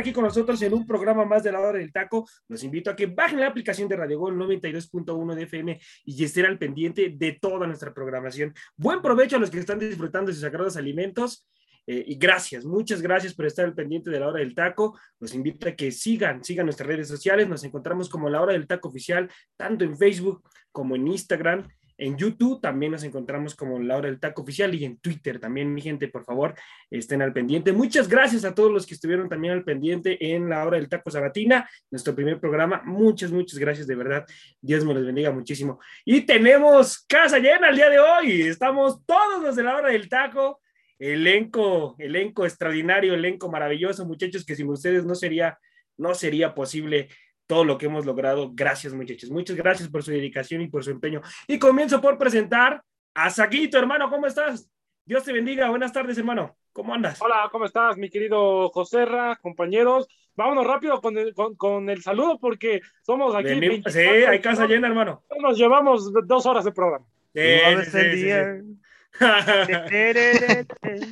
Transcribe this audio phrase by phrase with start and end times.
[0.00, 2.26] Estar aquí con nosotros en un programa más de la hora del taco.
[2.48, 6.46] Los invito a que bajen la aplicación de Radio Gol 92.1 de FM y estén
[6.46, 8.54] al pendiente de toda nuestra programación.
[8.76, 11.46] Buen provecho a los que están disfrutando de sus sagrados alimentos.
[11.86, 14.98] eh, y gracias, muchas gracias por estar al pendiente de la hora del taco.
[15.18, 17.48] Los invito a que sigan, sigan nuestras redes sociales.
[17.48, 20.42] Nos encontramos como la hora del taco oficial, tanto en Facebook
[20.72, 21.68] como en Instagram.
[22.00, 25.72] En YouTube también nos encontramos como la hora del taco oficial y en Twitter también,
[25.74, 26.54] mi gente, por favor,
[26.90, 27.72] estén al pendiente.
[27.72, 31.10] Muchas gracias a todos los que estuvieron también al pendiente en la hora del taco
[31.10, 32.80] sabatina, nuestro primer programa.
[32.86, 34.24] Muchas, muchas gracias, de verdad.
[34.62, 35.78] Dios me los bendiga muchísimo.
[36.06, 38.42] Y tenemos casa llena el día de hoy.
[38.42, 40.62] Estamos todos los de la hora del taco.
[40.98, 45.58] Elenco, elenco extraordinario, elenco maravilloso, muchachos, que sin ustedes no sería,
[45.98, 47.08] no sería posible
[47.50, 48.52] todo lo que hemos logrado.
[48.54, 49.28] Gracias, muchachos.
[49.28, 51.20] Muchas gracias por su dedicación y por su empeño.
[51.48, 52.80] Y comienzo por presentar
[53.12, 54.08] a Saguito, hermano.
[54.08, 54.70] ¿Cómo estás?
[55.04, 55.68] Dios te bendiga.
[55.68, 56.56] Buenas tardes, hermano.
[56.72, 57.20] ¿Cómo andas?
[57.20, 60.06] Hola, ¿cómo estás, mi querido Joserra, compañeros?
[60.36, 63.48] Vámonos rápido con el, con, con el saludo porque somos aquí.
[63.48, 65.24] Vení- 24 sí, hay casa llena, hermano.
[65.40, 67.04] Nos llevamos dos horas de programa.
[67.34, 67.40] Sí,
[67.74, 68.30] No sí, sí,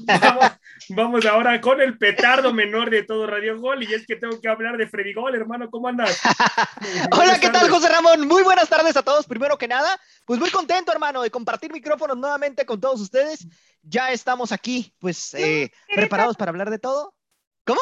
[0.07, 0.53] vamos,
[0.89, 4.49] vamos ahora con el petardo menor de todo Radio Gol y es que tengo que
[4.49, 5.71] hablar de Freddy Gol, hermano.
[5.71, 6.21] ¿Cómo andas?
[7.13, 7.69] Hola, ¿qué tal.
[7.69, 8.27] José Ramón?
[8.27, 9.27] Muy buenas tardes a todos.
[9.27, 13.47] Primero que nada, pues muy contento, hermano, de compartir micrófonos nuevamente con todos ustedes.
[13.83, 17.15] Ya estamos aquí, pues, eh, preparados para hablar de todo.
[17.65, 17.81] ¿Cómo?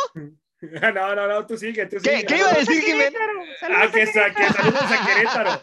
[0.94, 2.20] No, no, no, tú sigue, tú sigue.
[2.20, 3.12] ¿Qué, qué iba a decir, Jiménez?
[3.62, 5.60] Ah, que, sa- que saludos a Querétaro.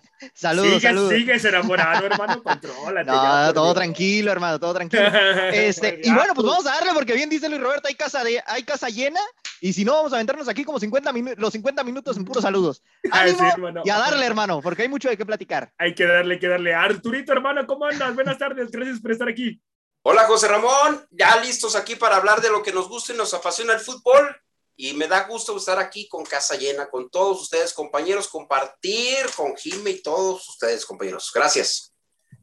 [0.34, 1.12] Saludos, sigues, saludos.
[1.12, 3.10] sigues enamorado, hermano, contrólate.
[3.10, 3.74] No, ya, todo Dios.
[3.74, 5.02] tranquilo, hermano, todo tranquilo.
[5.52, 8.42] Este, y bueno, pues vamos a darle porque bien dice Luis Roberto, hay casa, de,
[8.46, 9.20] hay casa llena
[9.60, 12.42] y si no, vamos a aventarnos aquí como 50 minu- los 50 minutos en puros
[12.42, 12.82] saludos.
[13.12, 13.48] Ah, sí, ¡Ánimo!
[13.52, 13.82] hermano.
[13.84, 15.72] y a darle, hermano, porque hay mucho de qué platicar.
[15.78, 16.74] Hay que darle, hay que darle.
[16.74, 18.14] Arturito, hermano, ¿cómo andas?
[18.14, 19.60] Buenas tardes, gracias por estar aquí.
[20.06, 23.32] Hola José Ramón, ya listos aquí para hablar de lo que nos gusta y nos
[23.32, 24.36] apasiona el fútbol.
[24.76, 29.56] Y me da gusto estar aquí con casa llena, con todos ustedes, compañeros, compartir con
[29.56, 31.30] Jimmy y todos ustedes, compañeros.
[31.34, 31.94] Gracias.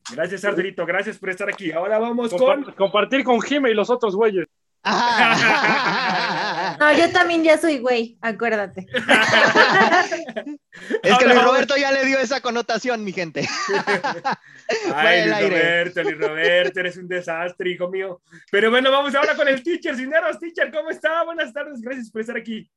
[0.10, 1.72] Gracias, Arturito, gracias por estar aquí.
[1.72, 2.74] Ahora vamos Compa- con.
[2.74, 4.48] Compartir con Jime y los otros güeyes.
[6.80, 8.86] No, yo también ya soy güey, acuérdate.
[11.04, 13.42] es que Luis Roberto ya le dio esa connotación, mi gente.
[14.96, 15.50] Ay, Luis aire.
[15.50, 18.22] Roberto, Luis Roberto, eres un desastre, hijo mío.
[18.52, 20.40] Pero bueno, vamos ahora con el teacher, Cineros.
[20.40, 21.24] Teacher, ¿cómo está?
[21.24, 22.70] Buenas tardes, gracias por estar aquí.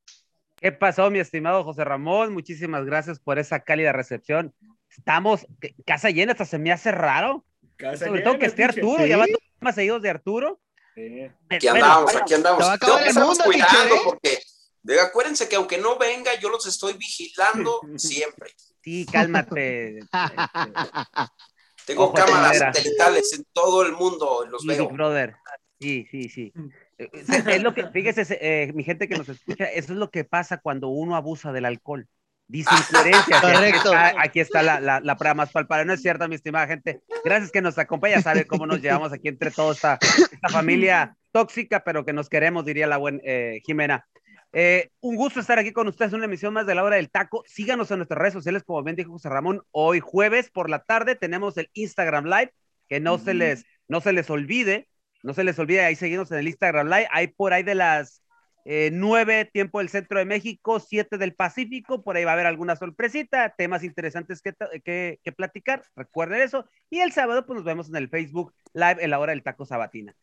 [0.55, 2.33] ¿Qué pasó, mi estimado José Ramón?
[2.33, 4.53] Muchísimas gracias por esa cálida recepción.
[4.89, 5.45] Estamos,
[5.85, 7.45] casa llena, hasta se me hace raro.
[7.75, 8.83] Casa Sobre todo que esté teacher.
[8.83, 9.09] Arturo, Sí.
[9.09, 10.59] ya van dos más seguidos de Arturo.
[10.95, 11.27] Sí.
[11.49, 12.59] Aquí andamos, bueno, aquí andamos.
[12.59, 13.99] se va a acabar No, el estamos mundo, cuidando ¿eh?
[14.05, 14.39] porque
[14.83, 18.51] de- acuérdense que aunque no venga, yo los estoy vigilando siempre.
[18.81, 19.99] Sí, cálmate.
[21.85, 24.87] Tengo Ojo cámaras satelitales en todo el mundo, los sí, veo.
[24.89, 25.35] Brother.
[25.79, 26.53] Sí, sí, sí.
[26.97, 27.09] Eh,
[27.47, 30.57] Es lo que, fíjese, eh, mi gente que nos escucha, eso es lo que pasa
[30.61, 32.07] cuando uno abusa del alcohol.
[32.47, 33.43] Dice incoherencias.
[33.43, 33.93] y Aquí Correcto.
[33.93, 35.85] está, aquí está la, la, la prueba más palpable.
[35.85, 37.01] No es cierto, mi estimada gente.
[37.23, 38.21] Gracias que nos acompaña.
[38.21, 42.65] Sabe cómo nos llevamos aquí entre toda esta, esta familia tóxica, pero que nos queremos,
[42.65, 44.05] diría la buena eh, Jimena.
[44.53, 47.09] Eh, un gusto estar aquí con ustedes en una emisión más de la hora del
[47.09, 47.43] taco.
[47.45, 49.61] Síganos en nuestras redes sociales, como bien dijo José Ramón.
[49.71, 52.53] Hoy jueves por la tarde tenemos el Instagram Live,
[52.87, 54.87] que no, se, les, no se les olvide,
[55.23, 57.07] no se les olvide, ahí seguimos en el Instagram Live.
[57.11, 58.21] Hay por ahí de las
[58.65, 62.47] eh, 9 tiempo del centro de México, 7 del Pacífico, por ahí va a haber
[62.47, 64.53] alguna sorpresita, temas interesantes que,
[64.83, 66.65] que, que platicar, recuerden eso.
[66.89, 69.65] Y el sábado pues nos vemos en el Facebook Live en la hora del taco
[69.65, 70.15] sabatina.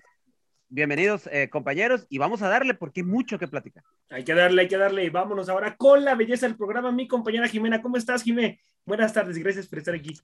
[0.72, 3.84] Bienvenidos eh, compañeros y vamos a darle porque hay mucho que platicar.
[4.08, 5.04] Hay que darle, hay que darle.
[5.04, 6.90] Y vámonos ahora con la belleza del programa.
[6.90, 8.58] Mi compañera Jimena, ¿cómo estás, Jimé?
[8.86, 10.18] Buenas tardes, gracias por estar aquí.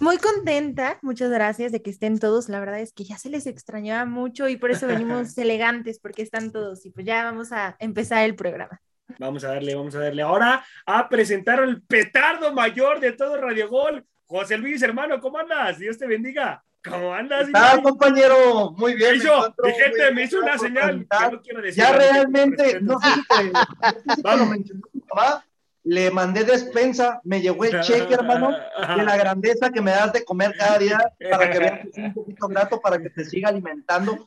[0.00, 2.48] Muy contenta, muchas gracias de que estén todos.
[2.50, 6.22] La verdad es que ya se les extrañaba mucho y por eso venimos elegantes, porque
[6.22, 6.84] están todos.
[6.84, 8.80] Y pues ya vamos a empezar el programa.
[9.18, 13.68] Vamos a darle, vamos a darle ahora a presentar el petardo mayor de todo Radio
[13.68, 14.04] Gol.
[14.26, 15.78] José Luis, hermano, ¿cómo andas?
[15.78, 16.62] Dios te bendiga.
[16.88, 17.48] ¿Cómo andas?
[17.54, 19.12] Ah, compañero, muy bien.
[19.12, 21.82] Me hizo, gente me hizo una señal no decir.
[21.82, 23.60] Ya realmente, no sé si te, no
[23.92, 25.44] sé si te lo mencionó mi papá,
[25.84, 30.24] le mandé despensa, me llegó el cheque, hermano, de la grandeza que me das de
[30.24, 34.26] comer cada día para que veas que un poquito grato, para que te siga alimentando.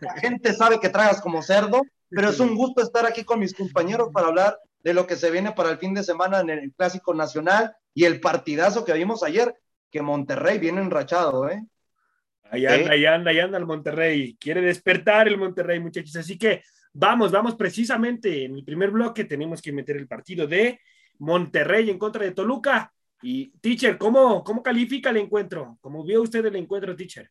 [0.00, 3.54] La gente sabe que tragas como cerdo, pero es un gusto estar aquí con mis
[3.54, 6.72] compañeros para hablar de lo que se viene para el fin de semana en el
[6.72, 9.54] Clásico Nacional y el partidazo que vimos ayer,
[9.92, 11.62] que Monterrey viene enrachado, ¿eh?
[12.50, 14.36] Ahí anda, ahí anda, ahí anda el Monterrey.
[14.38, 16.16] Quiere despertar el Monterrey, muchachos.
[16.16, 16.62] Así que
[16.92, 19.24] vamos, vamos precisamente en el primer bloque.
[19.24, 20.80] Tenemos que meter el partido de
[21.18, 22.92] Monterrey en contra de Toluca.
[23.22, 25.78] Y, teacher, ¿cómo, cómo califica el encuentro?
[25.80, 27.30] ¿Cómo vio usted el encuentro, teacher?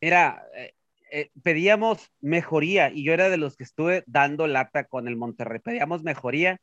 [0.00, 0.74] Mira, eh,
[1.12, 5.60] eh, pedíamos mejoría y yo era de los que estuve dando lata con el Monterrey.
[5.60, 6.60] Pedíamos mejoría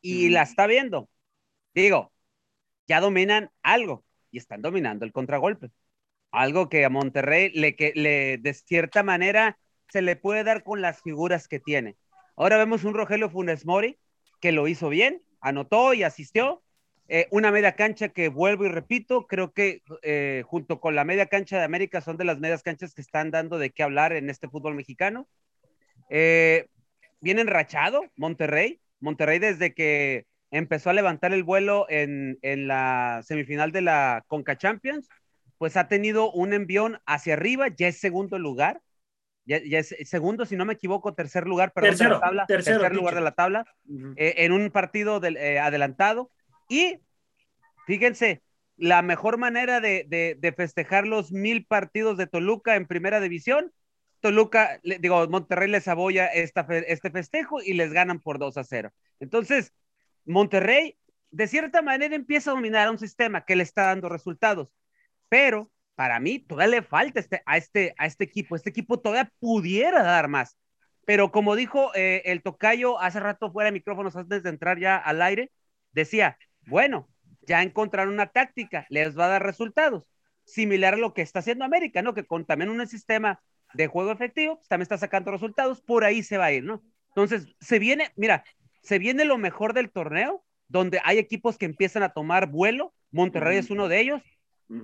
[0.00, 1.10] y la está viendo.
[1.74, 2.12] Digo,
[2.86, 5.70] ya dominan algo y están dominando el contragolpe.
[6.30, 10.82] Algo que a Monterrey le, que, le de cierta manera se le puede dar con
[10.82, 11.96] las figuras que tiene.
[12.36, 13.98] Ahora vemos un Rogelio Funes Mori
[14.40, 16.62] que lo hizo bien, anotó y asistió.
[17.08, 21.26] Eh, una media cancha que vuelvo y repito, creo que eh, junto con la media
[21.26, 24.28] cancha de América son de las medias canchas que están dando de qué hablar en
[24.28, 25.28] este fútbol mexicano.
[26.10, 26.66] Eh,
[27.20, 28.80] viene enrachado Monterrey.
[28.98, 30.26] Monterrey desde que
[30.56, 35.08] empezó a levantar el vuelo en, en la semifinal de la Conca Champions,
[35.58, 38.80] pues ha tenido un envión hacia arriba, ya es segundo lugar,
[39.44, 42.46] ya, ya es segundo, si no me equivoco, tercer lugar, perdón, Tercero, de la tabla,
[42.46, 43.66] tercero, tercer lugar de la tabla,
[44.16, 46.30] eh, en un partido del- eh, adelantado.
[46.68, 47.00] Y
[47.86, 48.42] fíjense,
[48.76, 53.72] la mejor manera de, de- de festejar los mil partidos de Toluca en primera división,
[54.20, 58.64] Toluca, le- digo, Monterrey les aboya esta este festejo y les ganan por 2 a
[58.64, 58.90] 0.
[59.20, 59.72] Entonces,
[60.26, 60.98] Monterrey,
[61.30, 64.68] de cierta manera, empieza a dominar un sistema que le está dando resultados,
[65.28, 68.54] pero para mí todavía le falta este, a, este, a este equipo.
[68.54, 70.56] Este equipo todavía pudiera dar más.
[71.06, 74.96] Pero como dijo eh, el tocayo hace rato fuera de micrófonos antes de entrar ya
[74.96, 75.52] al aire,
[75.92, 76.36] decía,
[76.66, 77.08] bueno,
[77.46, 80.04] ya encontraron una táctica, les va a dar resultados.
[80.44, 82.12] Similar a lo que está haciendo América, ¿no?
[82.12, 83.40] Que con también un sistema
[83.72, 86.82] de juego efectivo, pues, también está sacando resultados, por ahí se va a ir, ¿no?
[87.08, 88.44] Entonces, se viene, mira,
[88.86, 93.58] se viene lo mejor del torneo, donde hay equipos que empiezan a tomar vuelo, Monterrey
[93.58, 94.22] es uno de ellos,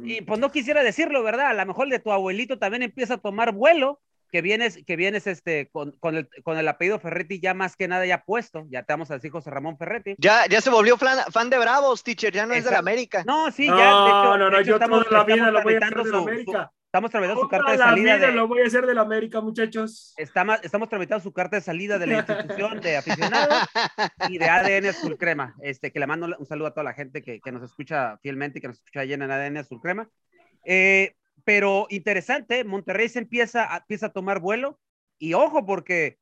[0.05, 1.47] y pues no quisiera decirlo, ¿verdad?
[1.49, 4.01] A lo mejor de tu abuelito también empieza a tomar vuelo,
[4.31, 7.87] que vienes, que vienes este, con, con, el, con el apellido Ferretti ya más que
[7.89, 10.15] nada ya puesto, ya te vamos a decir José Ramón Ferretti.
[10.19, 12.79] Ya, ya se volvió fan, fan de Bravos, teacher, ya no es de la.
[12.79, 13.25] América.
[13.27, 13.85] No, sí, no, ya.
[13.85, 15.91] de hecho- no, de no, hecho yo estamos- toda la vida lo voy a hacer
[15.99, 16.73] de la su- América.
[16.93, 19.41] Estamos tramitando su carta de salida vida de, lo voy a hacer de la América,
[19.41, 20.13] muchachos.
[20.19, 23.65] Estamos, estamos tramitando su carta de salida de la institución de aficionados
[24.29, 25.57] y de ADN Azul Crema.
[25.63, 28.59] Este, que le mando un saludo a toda la gente que, que nos escucha fielmente
[28.59, 30.07] y que nos escucha allá en ADN Azul Crema.
[30.67, 34.79] Eh, pero interesante, Monterrey se empieza a, empieza a tomar vuelo
[35.19, 36.19] y ojo porque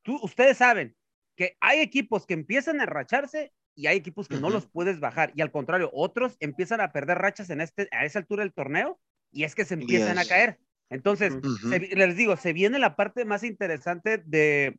[0.00, 0.96] tú, ustedes saben
[1.36, 4.54] que hay equipos que empiezan a enracharse y hay equipos que no Ujú.
[4.54, 8.18] los puedes bajar y al contrario, otros empiezan a perder rachas en este, a esa
[8.18, 8.98] altura del torneo
[9.36, 10.26] y es que se empiezan Yes.
[10.26, 10.58] a caer.
[10.88, 11.34] Entonces,
[11.68, 14.78] se les digo, se viene la parte más interesante de,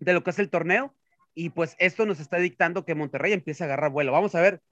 [0.00, 0.94] de lo que es el torneo
[1.34, 4.12] y pues esto nos está dictando que Monterrey empiece a agarrar vuelo.
[4.12, 4.62] Vamos a ver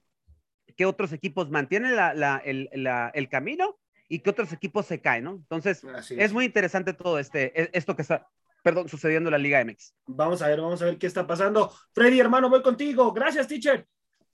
[0.77, 3.77] qué otros equipos mantienen la- la- el, la- el camino
[4.09, 5.31] y qué otros equipos se caen, ¿no?
[5.35, 8.27] Entonces, es muy interesante todo este, e- esto que está,
[8.63, 9.93] perdón, sucediendo en la Liga MX.
[10.07, 11.71] Vamos a ver, vamos a ver qué está pasando.
[11.93, 13.11] Freddy, hermano, voy contigo.
[13.13, 13.85] Gracias, teacher.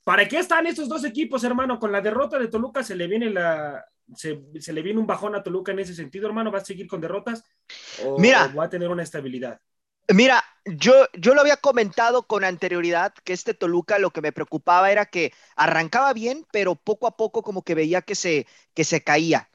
[0.03, 1.79] ¿Para qué están estos dos equipos, hermano?
[1.79, 3.83] Con la derrota de Toluca se le viene la
[4.15, 6.51] se, se le viene un bajón a Toluca en ese sentido, hermano.
[6.51, 7.43] ¿Va a seguir con derrotas?
[7.95, 8.53] ¿O, Mira.
[8.57, 9.59] va a tener una estabilidad?
[10.11, 14.91] Mira, yo, yo lo había comentado con anterioridad que este Toluca lo que me preocupaba
[14.91, 19.03] era que arrancaba bien, pero poco a poco como que veía que se, que se
[19.03, 19.49] caía.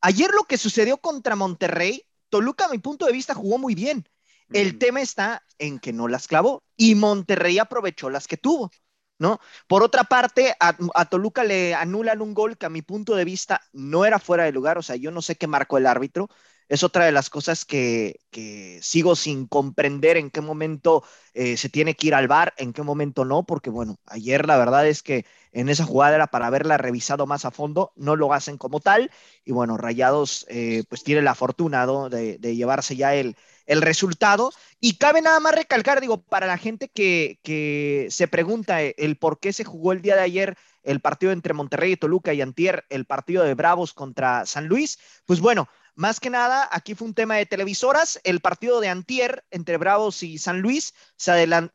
[0.00, 4.08] Ayer lo que sucedió contra Monterrey, Toluca a mi punto de vista jugó muy bien.
[4.52, 4.78] El Mm.
[4.78, 8.72] tema está en que no las clavó y Monterrey aprovechó las que tuvo,
[9.20, 9.38] ¿no?
[9.68, 13.60] Por otra parte, a, Toluca le anulan un gol que a mi punto de vista
[13.72, 16.28] no era fuera de lugar, o sea, yo no sé qué marcó el árbitro.
[16.68, 18.20] es otra de las cosas que,
[18.80, 22.82] sigo sin comprender en qué momento eh, se tiene que ir al bar, en qué
[22.82, 26.78] momento no, porque bueno, ayer la verdad es que en esa jugada era para haberla
[26.78, 29.10] revisado más a fondo, no lo hacen como tal,
[29.44, 33.36] y bueno, Rayados eh, pues tiene la fortuna de, llevarse ya el,
[33.70, 34.52] el resultado.
[34.80, 39.38] Y cabe nada más recalcar, digo, para la gente que, que, se pregunta el por
[39.38, 42.84] qué se jugó el día de ayer el partido entre Monterrey y Toluca y Antier,
[42.88, 47.14] el partido de Bravos contra San Luis, pues bueno, más que nada, aquí fue un
[47.14, 48.18] tema de televisoras.
[48.24, 50.94] El partido de Antier entre Bravos y San Luis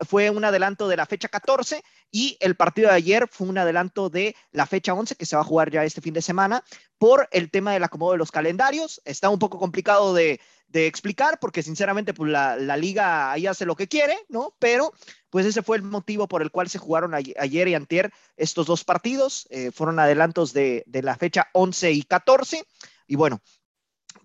[0.08, 4.10] fue un adelanto de la fecha 14 y el partido de ayer fue un adelanto
[4.10, 6.64] de la fecha 11 que se va a jugar ya este fin de semana
[6.98, 9.00] por el tema del acomodo de los calendarios.
[9.04, 10.40] Está un poco complicado de,
[10.72, 14.54] explicar porque sinceramente pues la, liga ahí hace lo que quiere, ¿no?
[14.58, 14.92] Pero
[15.30, 18.84] pues ese fue el motivo por el cual se jugaron ayer y antier estos dos
[18.84, 19.46] partidos.
[19.50, 22.64] Eh, fueron adelantos de, de la fecha 11 y 14.
[23.06, 23.40] Y bueno,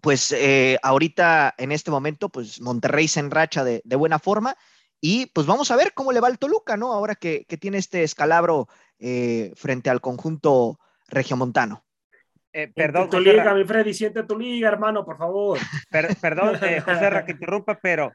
[0.01, 4.57] pues eh, ahorita en este momento, pues Monterrey se enracha de, buena forma
[4.99, 6.91] y pues vamos a ver cómo le va el Toluca, ¿no?
[6.91, 8.67] Ahora que, tiene este escalabro
[8.99, 11.85] eh, frente al conjunto regiomontano.
[12.53, 15.57] Eh, perdón, tu liga, mi Freddy, siente tu liga, hermano, por favor.
[16.21, 18.11] perdón, José Ra, que interrumpa, pero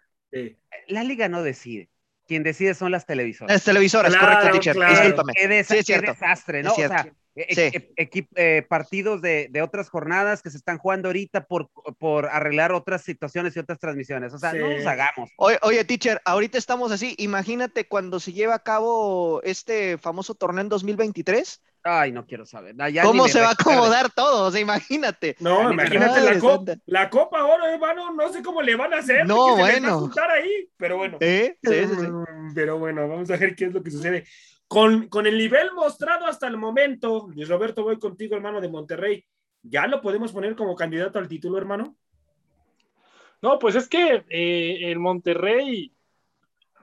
[0.88, 1.88] la liga no decide
[2.26, 3.55] quien decide son las televisoras.
[3.55, 4.76] Las televisoras, correcto, teacher.
[4.76, 5.33] Discúlpame.
[5.35, 6.73] Qué, sí, es desastre, ¿no?
[6.73, 11.45] O sea, e, e, eh, partidos de, de, otras jornadas que se están jugando ahorita
[11.45, 14.33] por, por arreglar otras situaciones y otras transmisiones.
[14.33, 15.31] O sea, no nos hagamos.
[15.37, 17.14] Oye, oye, teacher, ahorita estamos así.
[17.19, 21.62] Imagínate cuando se lleva a cabo este famoso torneo en 2023.
[21.87, 22.75] Ay, no quiero saber.
[23.02, 24.47] ¿Cómo se va a acomodar todo?
[24.47, 25.37] O sea, imagínate.
[25.40, 29.26] No, imagínate la, copa, la Copa Oro, hermano, no sé cómo le van a hacer.
[29.26, 30.11] No, bueno.
[30.33, 31.19] ahí, pero bueno.
[32.55, 34.25] Pero bueno, vamos a ver qué es lo que sucede.
[34.69, 39.25] Con, con el nivel mostrado hasta el momento, Luis Roberto, voy contigo, hermano de Monterrey.
[39.62, 41.97] ¿Ya lo podemos poner como candidato al título, hermano?
[43.43, 45.95] No, pues es que eh, el Monterrey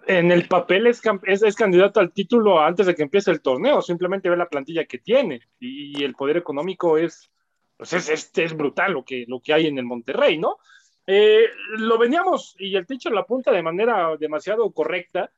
[0.08, 4.30] en el papel es, es, candidato al título antes de que empiece el torneo, simplemente
[4.30, 7.32] ve la plantilla que tiene y, el poder económico es,
[7.78, 10.58] pues es, es, brutal lo que, lo que hay en el Monterrey, ¿no?
[11.06, 11.46] Eh,
[11.78, 15.32] lo veníamos y el techo lo apunta de manera demasiado correcta.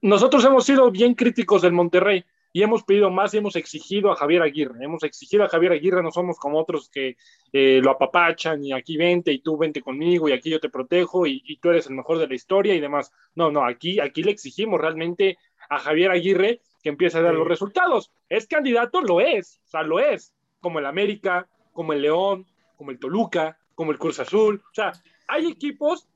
[0.00, 2.24] Nosotros hemos sido bien críticos del Monterrey
[2.56, 4.84] y hemos pedido más y hemos exigido a Javier Aguirre.
[4.84, 7.16] Hemos exigido a Javier Aguirre, no somos como otros que
[7.52, 11.26] eh, lo apapachan y aquí vente y tú vente conmigo y aquí yo te protejo
[11.26, 13.10] y, tú eres el mejor de la historia y demás.
[13.34, 15.36] No, no, aquí, aquí le exigimos realmente
[15.68, 18.12] a Javier Aguirre que empiece a dar los resultados.
[18.28, 19.00] ¿Es candidato?
[19.00, 22.46] Lo es, o sea, lo es, como el América, como el León,
[22.76, 24.62] como el Toluca, como el Cruz Azul.
[24.64, 24.92] O sea,
[25.26, 26.06] hay equipos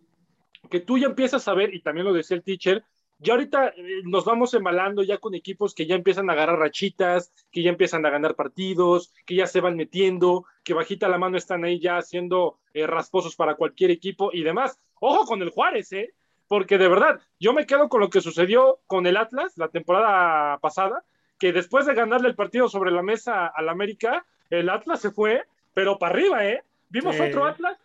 [0.70, 2.84] que tú ya empiezas a ver, y también lo decía el teacher,
[3.20, 7.32] ya ahorita eh, nos vamos embalando ya con equipos que ya empiezan a agarrar rachitas,
[7.50, 11.36] que ya empiezan a ganar partidos, que ya se van metiendo, que bajita la mano
[11.36, 14.78] están ahí ya haciendo eh, rasposos para cualquier equipo y demás.
[15.00, 16.14] Ojo con el Juárez, ¿eh?
[16.46, 20.58] Porque de verdad, yo me quedo con lo que sucedió con el Atlas la temporada
[20.58, 21.04] pasada,
[21.38, 25.44] que después de ganarle el partido sobre la mesa al América, el Atlas se fue,
[25.74, 26.62] pero para arriba, ¿eh?
[26.88, 27.76] Vimos otro Atlas.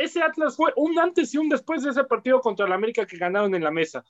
[0.00, 3.16] Ese Atlas fue un antes y un después de ese partido contra el América que
[3.16, 4.04] ganaron en la mesa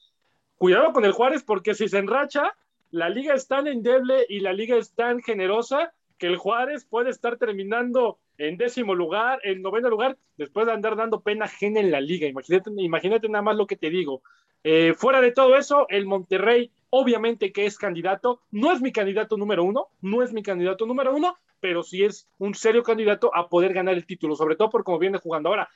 [0.59, 2.55] cuidado con el Juárez porque si se enracha,
[2.91, 7.11] la liga es tan endeble y la liga es tan generosa que el Juárez puede
[7.11, 11.91] estar terminando en décimo lugar, en noveno lugar, después de andar dando pena ajena en
[11.91, 12.29] la liga.
[12.29, 14.23] Imagínate, nada más lo que te digo.
[14.65, 19.37] Eh, fuera de todo eso, el Monterrey, obviamente que es candidato, no es mi candidato
[19.37, 23.49] número uno, no es mi candidato número uno, pero sí es un serio candidato a
[23.49, 25.69] poder ganar el título, sobre todo por cómo viene jugando ahora.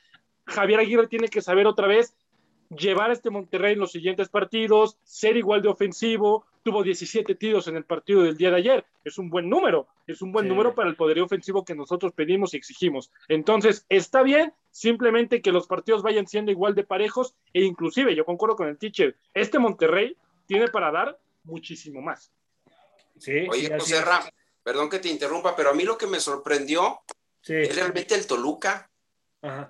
[0.45, 2.15] Javier Aguirre tiene que saber otra vez
[2.75, 7.67] llevar a este Monterrey en los siguientes partidos, ser igual de ofensivo, tuvo 17 tiros
[7.67, 10.73] en el partido del día de ayer, es un buen número, es un buen número
[10.73, 13.11] para el poderío ofensivo que nosotros pedimos y exigimos.
[13.27, 18.25] Entonces, está bien, simplemente que los partidos vayan siendo igual de parejos e inclusive, yo
[18.25, 20.15] concuerdo con el teacher, este Monterrey
[20.47, 22.31] tiene para dar muchísimo más.
[23.17, 24.23] Sí, Oye, José Ram,
[24.63, 27.01] perdón que te interrumpa, pero a mí lo que me sorprendió
[27.45, 28.89] es realmente el Toluca.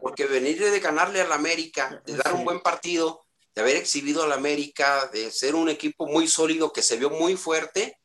[0.02, 3.26] Porque venir de ganarle al América, de dar un buen partido,
[3.56, 7.36] de haber exhibido al América, de ser un equipo muy sólido que se vio muy
[7.36, 7.98] fuerte,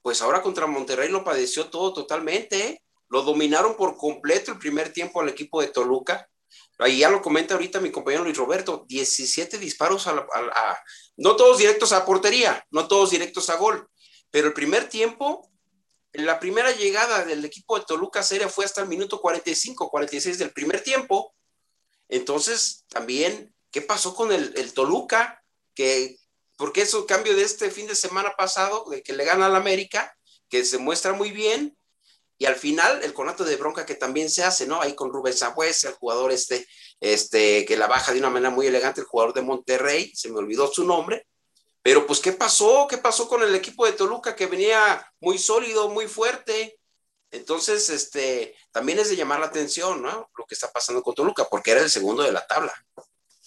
[0.00, 2.66] pues ahora contra Monterrey lo padeció todo totalmente.
[2.66, 2.82] ¿eh?
[3.08, 6.28] Lo dominaron por completo el primer tiempo al equipo de Toluca.
[6.78, 10.26] Ahí ya lo comenta ahorita mi compañero Luis Roberto, 17 disparos a,
[11.16, 13.88] no todos directos a portería, no todos directos a gol,
[14.30, 15.51] pero el primer tiempo
[16.12, 20.52] la primera llegada del equipo de Toluca Seria fue hasta el minuto 45, 46 del
[20.52, 21.34] primer tiempo.
[22.08, 25.42] Entonces, también, ¿qué pasó con el, Toluca?
[25.74, 26.18] Que,
[26.58, 30.14] porque eso cambio de este fin de semana pasado, de que le gana al América,
[30.50, 31.76] que se muestra muy bien,
[32.36, 34.82] y al final el conato de bronca que también se hace, ¿no?
[34.82, 36.66] Ahí con Rubén Sagüez, el jugador este,
[37.00, 40.38] este, que la baja de una manera muy elegante, el jugador de Monterrey, se me
[40.38, 41.26] olvidó su nombre,
[41.82, 42.86] pero pues, ¿qué pasó?
[42.88, 46.78] ¿Qué pasó con el equipo de Toluca que venía muy sólido, muy fuerte?
[47.30, 50.30] Entonces, este, también es de llamar la atención, ¿no?
[50.36, 52.72] Lo que está pasando con Toluca, porque era el segundo de la tabla.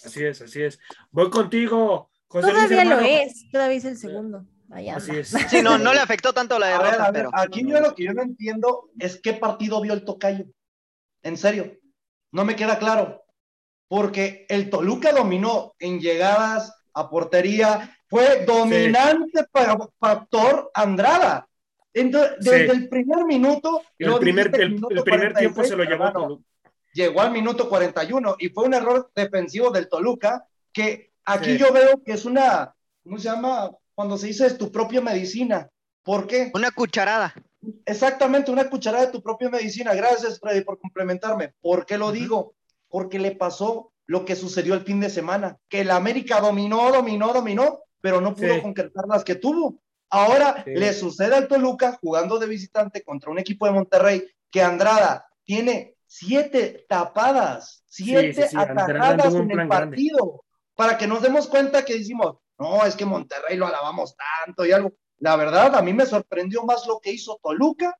[0.04, 0.78] Así es, así es.
[1.10, 4.44] Voy contigo, José Todavía lo es, todavía es el segundo.
[4.94, 5.30] así es.
[5.50, 7.30] Sí, no, no le afectó tanto la derrota, pero...
[7.32, 10.44] Aquí yo lo que yo no entiendo es qué partido vio el tocayo.
[11.22, 11.76] En serio,
[12.32, 13.24] no me queda claro.
[13.88, 21.48] Porque el Toluca dominó en llegadas a portería, fue dominante para factor Andrada.
[21.92, 23.82] Entonces, desde el primer minuto.
[23.98, 26.44] El primer, el, primer tiempo se lo llevó Toluca.
[26.92, 32.02] Llegó al minuto 41 y fue un error defensivo del Toluca que aquí yo veo
[32.02, 33.70] que es una, ¿cómo se llama?
[33.94, 35.68] Cuando se dice es tu propia medicina.
[36.02, 36.50] ¿Por qué?
[36.54, 37.34] Una cucharada.
[37.84, 39.94] Exactamente, una cucharada de tu propia medicina.
[39.94, 41.54] Gracias, Freddy, por complementarme.
[41.60, 42.54] ¿Por qué lo digo?
[42.88, 47.32] Porque le pasó lo que sucedió el fin de semana, que el América dominó, dominó,
[47.32, 49.80] dominó, pero no pudo concretar las que tuvo.
[50.10, 55.26] Ahora le sucede al Toluca jugando de visitante contra un equipo de Monterrey que Andrada
[55.42, 60.44] tiene siete tapadas, siete atajadas en el partido,
[60.76, 64.70] para que nos demos cuenta que decimos, no, es que Monterrey lo alabamos tanto y
[64.70, 64.92] algo.
[65.18, 67.98] La verdad, a mí me sorprendió más lo que hizo Toluca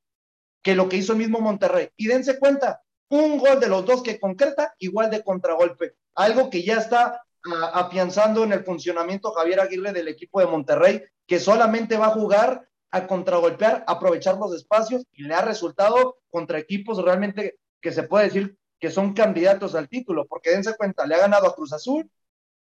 [0.63, 1.89] que lo que hizo el mismo Monterrey.
[1.97, 5.95] Y dense cuenta, un gol de los dos que concreta, igual de contragolpe.
[6.15, 7.26] Algo que ya está
[7.73, 12.67] afianzando en el funcionamiento Javier Aguirre del equipo de Monterrey, que solamente va a jugar
[12.91, 18.25] a contragolpear, aprovechar los espacios y le ha resultado contra equipos realmente que se puede
[18.25, 22.09] decir que son candidatos al título, porque dense cuenta, le ha ganado a Cruz Azul,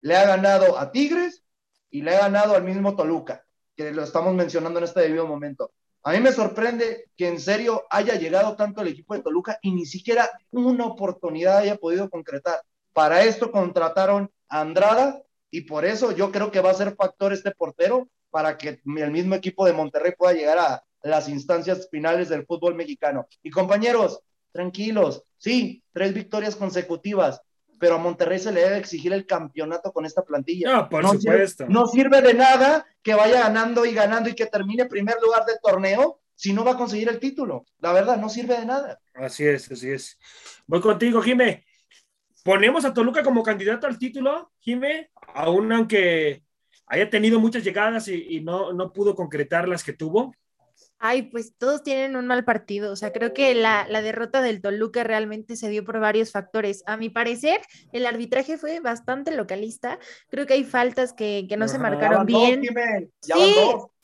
[0.01, 1.43] le ha ganado a Tigres
[1.89, 5.71] y le ha ganado al mismo Toluca, que lo estamos mencionando en este debido momento.
[6.03, 9.71] A mí me sorprende que en serio haya llegado tanto el equipo de Toluca y
[9.71, 12.61] ni siquiera una oportunidad haya podido concretar.
[12.93, 17.33] Para esto contrataron a Andrada y por eso yo creo que va a ser factor
[17.33, 22.29] este portero para que el mismo equipo de Monterrey pueda llegar a las instancias finales
[22.29, 23.27] del fútbol mexicano.
[23.41, 27.41] Y compañeros, tranquilos, sí, tres victorias consecutivas,
[27.79, 30.73] pero a Monterrey se le debe exigir el campeonato con esta plantilla.
[30.73, 31.65] No, por supuesto.
[31.67, 35.57] no sirve de nada que vaya ganando y ganando y que termine primer lugar del
[35.61, 37.65] torneo si no va a conseguir el título.
[37.79, 38.99] La verdad, no sirve de nada.
[39.13, 40.17] Así es, así es.
[40.67, 41.65] Voy contigo, Jime.
[42.43, 45.09] ¿Ponemos a Toluca como candidato al título, Jime?
[45.33, 46.43] Aún aunque
[46.87, 50.33] haya tenido muchas llegadas y, no, no pudo concretar las que tuvo.
[51.01, 52.91] Ay, pues todos tienen un mal partido.
[52.91, 56.83] O sea, creo que la, derrota del Toluca realmente se dio por varios factores.
[56.87, 57.61] A mi parecer,
[57.93, 59.97] el arbitraje fue bastante localista.
[60.29, 62.61] Creo que hay faltas que, no se marcaron bien.
[63.21, 63.55] sí,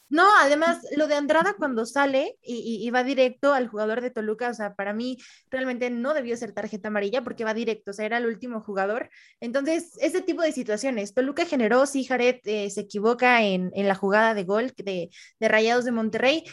[0.07, 4.53] no, además, lo de Andrada cuando sale y, va directo al jugador de Toluca, o
[4.53, 5.17] sea, para mí
[5.49, 9.09] realmente no debió ser tarjeta amarilla porque va directo, o sea, era el último jugador.
[9.39, 11.13] Entonces, ese tipo de situaciones.
[11.13, 15.85] Toluca generó, sí, Jared eh, se equivoca en, la jugada de gol de, de Rayados
[15.85, 16.43] de Monterrey,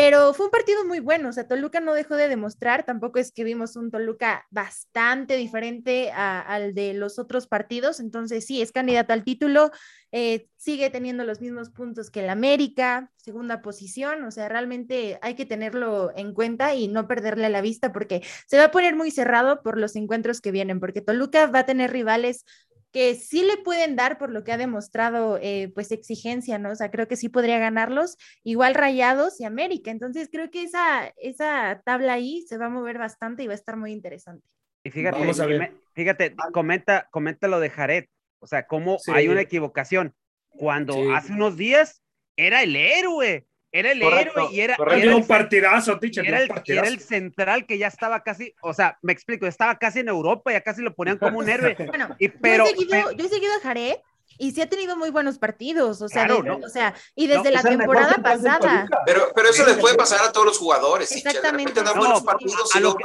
[0.00, 3.32] pero fue un partido muy bueno, o sea, Toluca no dejó de demostrar, tampoco es
[3.32, 9.12] que vimos un Toluca bastante diferente al de los otros partidos, entonces sí, es candidato
[9.12, 9.72] al título,
[10.12, 15.34] eh, sigue teniendo los mismos puntos que el América, segunda posición, o sea, realmente hay
[15.34, 19.10] que tenerlo en cuenta y no perderle la vista porque se va a poner muy
[19.10, 22.44] cerrado por los encuentros que vienen, porque Toluca va a tener rivales
[22.92, 26.70] que sí le pueden dar por lo que ha demostrado, eh, pues exigencia, ¿no?
[26.70, 29.90] O sea, creo que sí podría ganarlos, igual Rayados y América.
[29.90, 33.56] Entonces, creo que esa, esa tabla ahí se va a mover bastante y va a
[33.56, 34.46] estar muy interesante.
[34.84, 38.04] Y fíjate, fíjate, comenta, comenta lo de Jared,
[38.38, 40.14] o sea, cómo hay una equivocación.
[40.48, 42.02] Cuando hace unos días
[42.36, 47.76] era el héroe, era el héroe y era, era un partidazo, era, el, central que
[47.76, 51.18] ya estaba casi, o sea, me explico, estaba casi en Europa, ya casi lo ponían
[51.18, 51.76] como un héroe.
[51.88, 53.96] Bueno, y, pero, yo, he seguido, yo he seguido a Jared
[54.38, 58.16] y sí ha tenido muy buenos partidos, o sea, o sea y desde la temporada
[58.22, 58.88] pasada.
[59.04, 61.10] Pero, pero eso le puede pasar a todos los jugadores.
[61.12, 61.80] Exactamente.
[61.80, 63.04] a, lo que,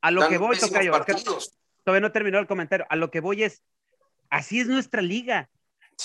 [0.00, 0.92] a lo que voy, Tocayo,
[1.84, 3.62] todavía no terminó el comentario, a lo que voy es,
[4.30, 5.50] así es nuestra liga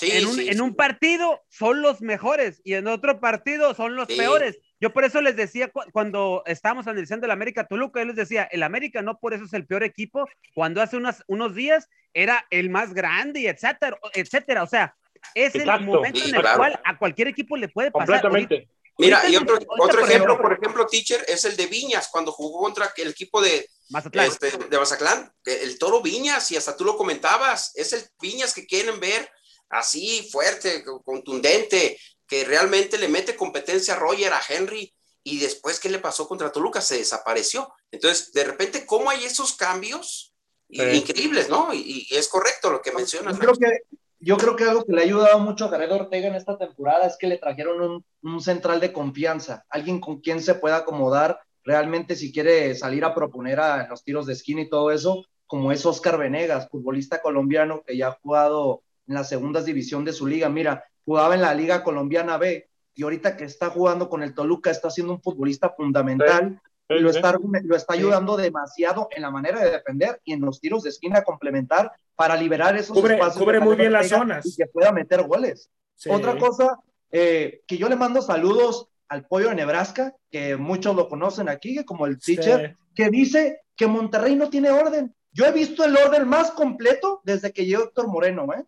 [0.00, 4.58] en, un, partido son los mejores y en otro partido son los peores.
[4.80, 8.62] Yo por eso les decía cuando estábamos analizando el América Toluca, yo les decía, el
[8.62, 12.94] América no por eso es el peor equipo, cuando hace unos días era el más
[12.94, 14.62] grande y etcétera, etcétera.
[14.62, 14.94] O sea,
[15.34, 18.22] es el momento en el cual a cualquier equipo le puede pasar.
[18.22, 18.68] Completamente.
[18.98, 22.92] Mira, y otro, otro ejemplo, por ejemplo, teacher, es el de Viñas, cuando jugó contra
[22.96, 24.26] el equipo de Mazatlán.
[24.26, 28.66] Este, de Mazatlán, el toro Viñas, y hasta tú lo comentabas, es el Viñas que
[28.66, 29.30] quieren ver
[29.70, 35.90] así fuerte, contundente, que realmente le mete competencia a Roger, a Henry, y después, ¿qué
[35.90, 36.80] le pasó contra Toluca?
[36.80, 37.72] Se desapareció.
[37.90, 40.34] Entonces, de repente, ¿cómo hay esos cambios?
[40.68, 41.72] Increíbles, ¿no?
[41.74, 43.34] Y, es correcto lo que mencionas.
[43.34, 43.82] Yo creo que,
[44.20, 47.06] yo creo que algo que le ha ayudado mucho a Jared Ortega en esta temporada
[47.06, 51.40] es que le trajeron un, un central de confianza, alguien con quien se pueda acomodar
[51.64, 55.70] realmente si quiere salir a proponer a los tiros de esquina y todo eso, como
[55.72, 60.26] es Oscar Venegas, futbolista colombiano que ya ha jugado en las segundas división de su
[60.26, 60.48] liga.
[60.48, 64.70] Mira, jugaba en la Liga Colombiana B y ahorita que está jugando con el Toluca
[64.70, 69.60] está siendo un futbolista fundamental y lo está, lo está ayudando demasiado en la manera
[69.60, 73.42] de defender y en los tiros de esquina complementar para liberar esos cubre, espacios.
[73.42, 74.46] Cubre muy bien las zonas.
[74.46, 75.70] Y que pueda meter goles.
[76.08, 76.78] Otra cosa,
[77.10, 81.84] eh, que yo le mando saludos al pollo de Nebraska, que muchos lo conocen aquí,
[81.84, 85.14] como el teacher, que dice que Monterrey no tiene orden.
[85.32, 88.64] Yo he visto el orden más completo desde que llegó Héctor Moreno, ¿eh?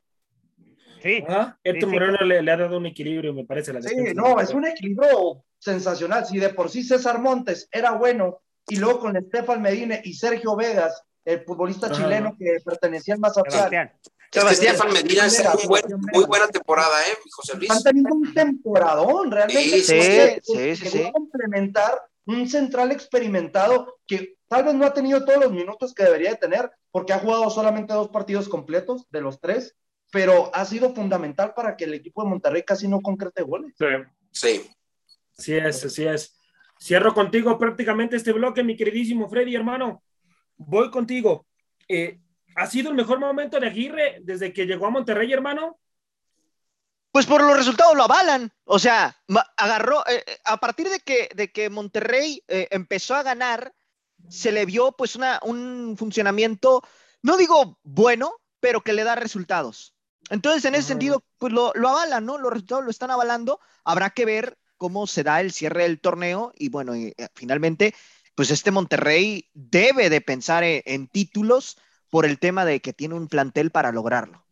[1.03, 1.25] Sí.
[1.65, 3.73] Héctor Moreno le, ha dado un equilibrio, me parece.
[3.73, 6.27] La sí, no, es un equilibrio sensacional.
[6.27, 10.57] Si de por sí César Montes era bueno, y luego con Estefan Medina y Sergio
[10.57, 13.93] Vegas, el futbolista chileno que pertenecía al Mazatlán.
[14.33, 15.81] Estefan Medina es muy,
[16.13, 17.71] muy, buena temporada, ¿eh, José Luis?
[17.71, 19.81] Están teniendo un temporadón, realmente.
[19.81, 21.11] Sí, sí, sí, sí.
[21.13, 26.31] complementar un central experimentado que tal vez no ha tenido todos los minutos que debería
[26.31, 29.77] de tener, porque ha jugado solamente dos partidos completos de los tres,
[30.11, 33.75] pero ha sido fundamental para que el equipo de Monterrey casi no concrete goles.
[33.79, 33.87] Sí.
[34.33, 34.71] Sí.
[35.33, 36.37] Sí es, así es.
[36.79, 40.03] Cierro contigo prácticamente este bloque, mi queridísimo Freddy, hermano.
[40.57, 41.47] Voy contigo.
[41.89, 42.19] Eh,
[42.57, 45.79] ¿Ha sido el mejor momento de Aguirre desde que llegó a Monterrey, hermano?
[47.13, 48.53] Pues por los resultados lo avalan.
[48.65, 49.17] O sea,
[49.57, 53.75] agarró, eh, eh, a partir de que, de que Monterrey empezó a ganar,
[54.29, 56.83] se le vio pues una, un funcionamiento,
[57.23, 59.95] no digo bueno, pero que le da resultados.
[60.31, 62.39] Entonces, en ese sentido, pues lo, lo, avalan, ¿no?
[62.39, 63.61] Los resultados lo están avalando.
[63.85, 67.95] Habrá que ver cómo se da el cierre del torneo y bueno, y, eh, finalmente,
[68.35, 71.77] pues este Monterrey debe de pensar en, en, títulos
[72.09, 74.47] por el tema de que tiene un plantel para lograrlo.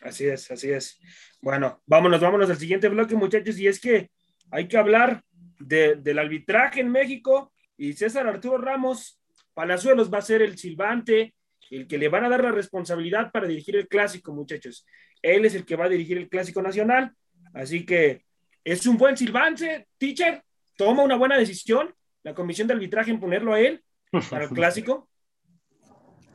[0.00, 0.98] Así es, así es.
[1.42, 4.10] Bueno, vámonos, vámonos al siguiente bloque, muchachos, y es que
[4.50, 5.22] hay que hablar
[5.58, 9.20] de, del arbitraje en México y César Arturo Ramos
[9.54, 11.34] Palazuelos va a ser el silbante,
[11.70, 14.86] el que le van a dar la responsabilidad para dirigir el clásico, muchachos.
[15.26, 17.12] Él es el que va a dirigir el clásico nacional,
[17.52, 18.24] así que
[18.62, 20.42] es un buen silbante, teacher,
[20.76, 21.92] toma una buena decisión.
[22.22, 23.82] La comisión de arbitraje en ponerlo a él
[24.30, 25.08] para el clásico.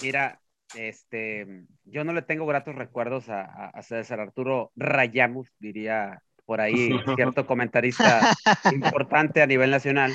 [0.02, 0.42] Mira,
[0.76, 6.22] este, yo no le tengo gratos recuerdos a, a César Arturo Rayamos, diría
[6.52, 8.36] por ahí cierto comentarista
[8.74, 10.12] importante a nivel nacional.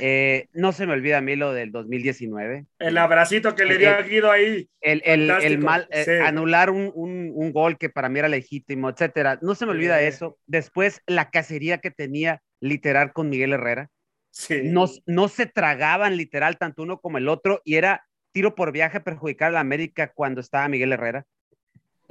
[0.00, 2.66] Eh, no se me olvida a mí lo del 2019.
[2.80, 4.68] El abracito que le dio a Guido ahí.
[4.80, 8.90] El, el, el mal, eh, anular un, un, un, gol que para mí era legítimo,
[8.90, 9.38] etcétera.
[9.40, 10.36] No se me olvida eso.
[10.46, 13.88] Después, la cacería que tenía literal con Miguel Herrera.
[14.32, 14.62] Sí.
[14.64, 18.98] No, no se tragaban literal tanto uno como el otro y era tiro por viaje
[18.98, 21.24] perjudicar a la América cuando estaba Miguel Herrera.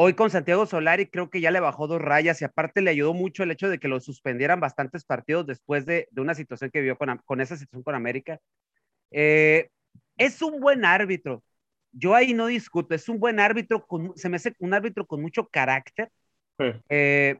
[0.04, 3.14] Hoy con Santiago Solari creo que ya le bajó dos rayas y aparte le ayudó
[3.14, 6.80] mucho el hecho de que lo suspendieran bastantes partidos después de, de una situación que
[6.80, 8.40] vivió con, con, esa situación con América.
[9.12, 9.70] Eh,
[10.18, 11.44] es un buen árbitro.
[11.92, 12.96] Yo ahí no discuto.
[12.96, 13.86] Es un buen árbitro.
[13.86, 16.10] Con, se me hace un árbitro con mucho carácter.
[16.58, 16.66] Sí.
[16.90, 17.38] Eh,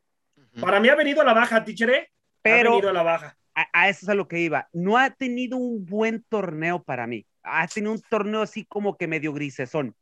[0.60, 2.12] Para mí ha venido a la baja, Tichere.
[2.44, 3.38] Pero ha venido a la baja.
[3.56, 4.70] A, a, eso es a lo que iba.
[4.72, 7.26] No ha tenido un buen torneo para mí.
[7.42, 9.96] Ha tenido un torneo así como que medio grisesón.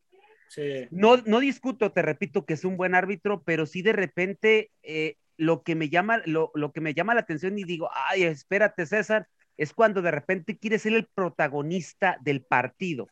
[0.49, 0.87] Sí.
[0.91, 5.15] No, no discuto, te repito, que es un buen árbitro, pero sí de repente eh,
[5.37, 8.85] lo, que me llama, lo, lo, que me llama la atención y digo, ay, espérate,
[8.85, 13.07] César, es cuando de repente quiere ser el protagonista del partido.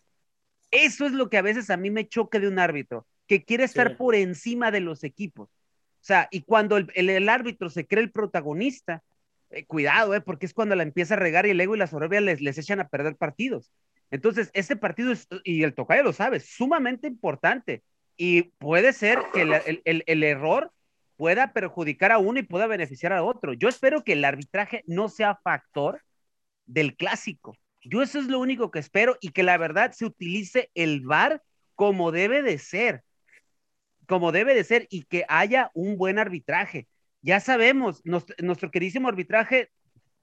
[0.72, 3.64] Eso es lo que a veces a mí me choca de un árbitro, que quiere
[3.64, 3.96] estar sí.
[3.96, 5.50] por encima de los equipos.
[5.50, 9.04] O sea, y cuando el, el, el árbitro se cree el protagonista,
[9.50, 11.88] eh, cuidado, eh, porque es cuando la empieza a regar y el ego y la
[11.88, 13.72] soberbia les, les echan a perder partidos.
[14.12, 17.84] Entonces, este partido, y el tocayo lo sabe, sumamente importante.
[18.16, 19.42] Y puede ser que
[19.84, 20.72] el, error
[21.18, 23.54] pueda perjudicar a uno y pueda beneficiar a otro.
[23.54, 26.02] Yo espero que el arbitraje no sea factor
[26.66, 27.56] del clásico.
[27.84, 31.44] Yo eso es lo único que espero y que la verdad se utilice el VAR
[31.76, 33.04] como debe de ser.
[34.08, 36.88] Como debe de ser y que haya un buen arbitraje.
[37.22, 39.70] Ya sabemos, nuestro queridísimo arbitraje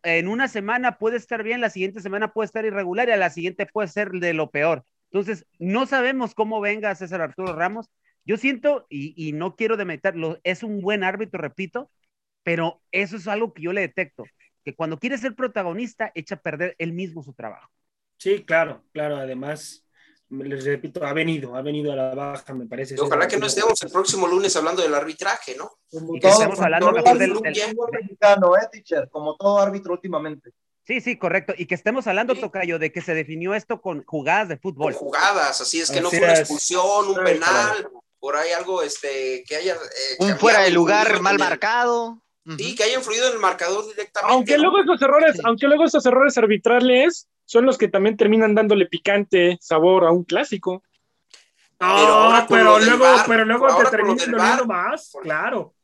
[0.04, 3.30] en una semana puede estar bien, la siguiente semana puede estar irregular y a la
[3.30, 4.84] siguiente puede ser de lo peor.
[5.10, 7.90] Entonces, no sabemos cómo venga César Arturo Ramos.
[8.24, 11.90] Yo siento, y, no quiero demeritarlo, es un buen árbitro, repito,
[12.42, 14.24] pero eso es algo que yo le detecto,
[14.64, 17.70] que cuando quiere ser protagonista, echa a perder él mismo su trabajo.
[18.18, 19.83] Sí, claro, claro, además,
[20.42, 22.96] les repito, ha venido, ha venido a la baja, me parece.
[23.00, 25.70] Ojalá que no estemos el próximo lunes hablando del arbitraje, ¿no?
[25.90, 27.42] Como y que todo, estemos hablando todo del, del,
[27.92, 29.08] mexicano, ¿eh, teacher?
[29.10, 30.50] Como todo árbitro últimamente.
[30.86, 31.54] Sí, sí, correcto.
[31.56, 32.40] Y que estemos hablando, Sí.
[32.42, 34.92] Tocayo, de que se definió esto con jugadas de Con fútbol.
[34.92, 37.88] jugadas, así es que no fue una expulsión, un penal,
[38.20, 39.74] por ahí algo este, que haya.
[39.74, 41.40] eh, Un fuera de lugar mal en
[42.46, 42.56] Ujú.
[42.76, 44.32] que haya influido en el marcador directamente.
[44.34, 44.64] Aunque ¿no?
[44.64, 49.58] luego esos errores, aunque luego esos errores arbitrales son los que también terminan dándole picante
[49.60, 50.82] sabor a un clásico.
[51.78, 55.74] Pero No, pero del luego, pero luego te terminan doliendo más, claro.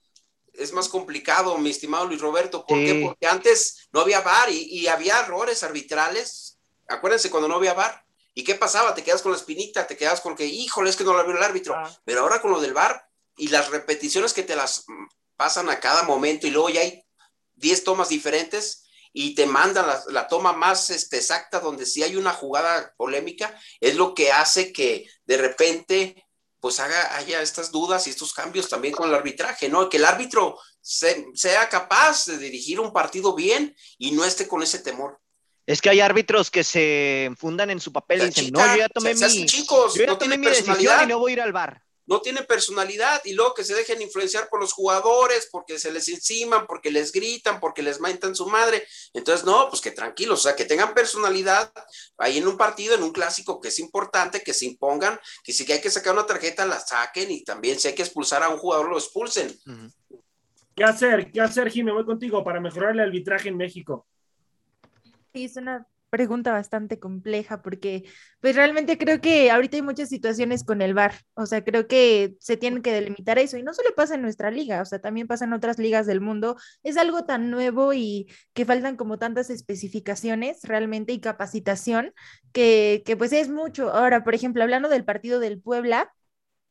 [0.55, 2.65] es más complicado, mi estimado Luis Roberto.
[2.67, 2.85] ¿Por Sí.
[2.87, 3.03] qué?
[3.05, 6.59] Porque antes no había VAR y, y había errores arbitrales.
[6.89, 8.05] Acuérdense cuando no había VAR.
[8.35, 8.95] ¿Y qué pasaba?
[8.95, 11.37] Te quedas con la espinita, te quedas con que, híjole, es que no la vio
[11.37, 11.75] el árbitro.
[11.77, 11.91] Ah.
[12.05, 13.05] Pero ahora con lo del VAR
[13.37, 14.85] y las repeticiones que te las
[15.41, 17.03] pasan a cada momento y luego ya hay
[17.55, 22.15] 10 tomas diferentes y te mandan la, la toma más este, exacta donde sí hay
[22.17, 26.27] una jugada polémica, es lo que hace que de repente
[26.61, 29.89] pues haga, haya estas dudas y estos cambios también con el arbitraje, ¿no?
[29.89, 34.63] Que el árbitro se- sea capaz de dirigir un partido bien y no esté con
[34.63, 35.19] ese temor.
[35.65, 38.89] Es que hay árbitros que se fundan en su papel y dicen, no, yo ya
[38.91, 41.41] tomé se- mi, chicos, yo ya no tomé mi decisión y no voy a ir
[41.41, 41.83] al bar.
[42.11, 46.09] No tienen personalidad y luego que se dejen influenciar por los jugadores porque se les
[46.09, 48.85] enciman, porque les gritan, porque les mentan su madre.
[49.15, 51.73] Entonces, no, pues que tranquilos, o sea, que tengan personalidad
[52.19, 55.71] ahí en un partido, en un clásico que es importante, que se impongan, que si
[55.71, 58.59] hay que sacar una tarjeta, la saquen y también si hay que expulsar a un
[58.59, 59.57] jugador, lo expulsen.
[60.75, 61.31] ¿Qué hacer?
[61.31, 61.93] ¿Qué hacer, Jimmy?
[61.93, 64.05] Voy contigo para mejorar el arbitraje en México.
[65.33, 68.05] Sí, es una pregunta bastante compleja porque
[68.41, 72.37] pues realmente creo que ahorita hay muchas situaciones con el VAR, o sea, creo que
[72.41, 75.27] se tienen que delimitar eso y no solo pasa en nuestra liga, o sea, también
[75.27, 79.51] pasa en otras ligas del mundo, es algo tan nuevo y que faltan como tantas
[79.51, 82.13] especificaciones realmente y capacitación
[82.53, 83.91] que, que pues es mucho.
[83.91, 86.13] Ahora, por ejemplo, hablando del partido del Puebla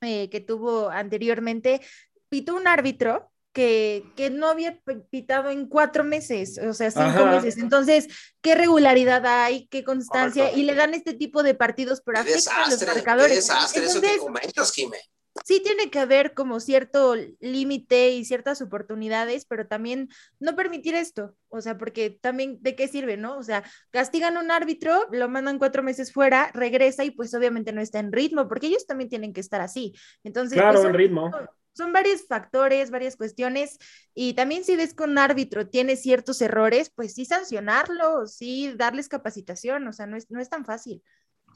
[0.02, 1.82] eh, que tuvo anteriormente,
[2.30, 7.32] pitó un árbitro que, que no había pitado en cuatro meses, o sea, cinco Ajá.
[7.32, 7.58] meses.
[7.58, 8.08] Entonces,
[8.42, 9.68] ¿qué regularidad hay?
[9.68, 10.44] ¿Qué constancia?
[10.44, 10.60] Correcto.
[10.60, 13.36] Y le dan este tipo de partidos, pero Qué a los qué marcadores.
[13.36, 14.98] desastre eso que Entonces, comentas, Jimé.
[15.46, 20.10] sí tiene que haber como cierto límite y ciertas oportunidades, pero también
[20.40, 23.38] no permitir esto, o sea, porque también de qué sirve, ¿no?
[23.38, 27.74] O sea, castigan a un árbitro, lo mandan cuatro meses fuera, regresa y pues obviamente
[27.74, 29.94] no está en ritmo, porque ellos también tienen que estar así.
[30.24, 31.32] Entonces, Claro, pues, en son- ritmo.
[31.80, 33.80] Son varios factores, varias cuestiones,
[34.14, 39.10] y también si ves que un árbitro tiene ciertos errores, pues sí sancionarlo, sí darles
[39.10, 41.02] capacitación, o sea, no es, no es tan fácil.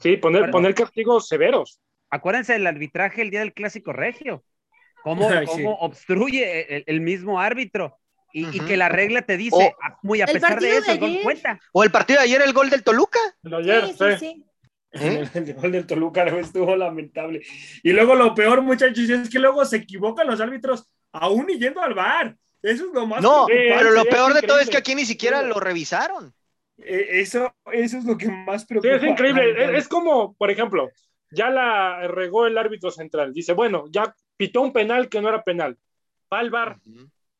[0.00, 0.52] Sí, poner, Bueno.
[0.52, 1.80] poner castigos severos.
[2.10, 4.44] Acuérdense del arbitraje el día del clásico regio.
[5.04, 5.76] Cómo, Ay, cómo sí.
[5.80, 7.98] obstruye el, el mismo árbitro.
[8.32, 10.78] Y, y que la regla te dice, O- a- muy a El pesar de partido
[10.94, 11.60] eso, de el cuenta.
[11.72, 13.20] O el partido de ayer, el gol del Toluca.
[13.42, 13.94] Lo ayer, sí.
[13.96, 14.44] sí, sí.
[14.94, 15.28] ¿Eh?
[15.34, 17.42] El gol del Toluca estuvo lamentable.
[17.82, 21.80] Y luego lo peor, muchachos, es que luego se equivocan los árbitros aún y yendo
[21.80, 22.36] al bar.
[22.62, 23.74] Eso es lo más No, preocupante.
[23.78, 26.32] pero lo es peor de todo es que aquí ni siquiera lo revisaron.
[26.78, 28.94] Eh, Eso, eso es lo que más Sí, preocupa.
[28.96, 29.64] es increíble.
[29.64, 30.90] Es, es como, por ejemplo,
[31.30, 33.32] ya la regó el árbitro central.
[33.34, 35.76] Dice, bueno, ya pitó un penal que no era penal.
[36.32, 36.78] Va al bar.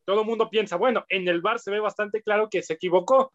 [0.05, 3.33] Todo el mundo piensa, bueno, en el bar se ve bastante claro que se equivocó.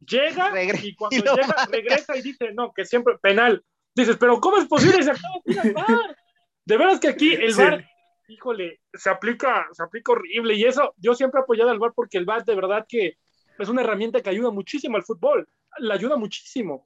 [0.00, 1.66] Llega Regre- y cuando y llega, marca.
[1.70, 3.64] regresa y dice, no, que siempre penal.
[3.94, 5.02] Dices, pero ¿cómo es posible?
[5.02, 6.16] Se acaba de ir al bar.
[6.64, 7.62] De veras que aquí el Sí.
[7.62, 7.88] bar,
[8.28, 10.54] híjole, se aplica, se aplica horrible.
[10.54, 13.16] Y eso, yo siempre he apoyado al bar porque el bar de verdad que
[13.58, 15.48] es una herramienta que ayuda muchísimo al fútbol.
[15.78, 16.84] La ayuda muchísimo.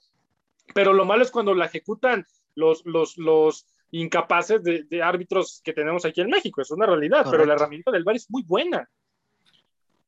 [0.72, 5.72] Pero lo malo es cuando la ejecutan los, los, los incapaces de, de árbitros que
[5.72, 6.60] tenemos aquí en México.
[6.62, 8.88] Es una realidad, pero la herramienta del bar es muy buena.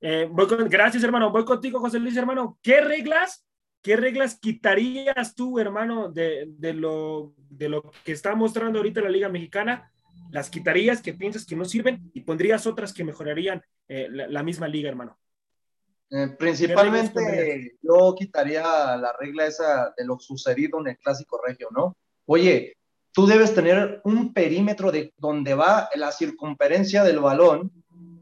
[0.04, 1.30] Eh, voy con- gracias, hermano.
[1.30, 2.58] Voy contigo, José Luis, hermano.
[2.60, 3.46] ¿Qué reglas,
[3.80, 9.08] qué reglas quitarías tú, hermano, de, de lo, de lo que está mostrando ahorita la
[9.10, 9.92] Liga Mexicana?
[10.32, 14.42] ¿Las quitarías que piensas que no sirven y pondrías otras que mejorarían eh, la, la
[14.42, 15.18] misma liga, hermano?
[16.10, 18.62] Eh, ¿Qué principalmente yo quitaría
[18.96, 21.96] la regla esa de lo sucedido en el clásico regio, ¿no?
[22.26, 22.76] Oye,
[23.12, 27.70] tú debes tener un perímetro de donde va la circunferencia del balón,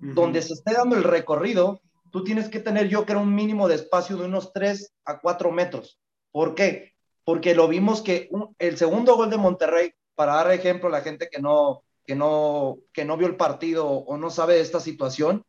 [0.01, 3.75] donde se esté dando el recorrido, tú tienes que tener yo creo un mínimo de
[3.77, 5.99] espacio de unos 3 a 4 metros.
[6.33, 6.95] ¿Por qué?
[7.25, 11.03] Porque lo vimos que un- el segundo gol de Monterrey, para dar ejemplo a la
[11.03, 14.81] gente que no, que, no, que no vio el partido o no sabe de esta
[14.81, 15.45] situación,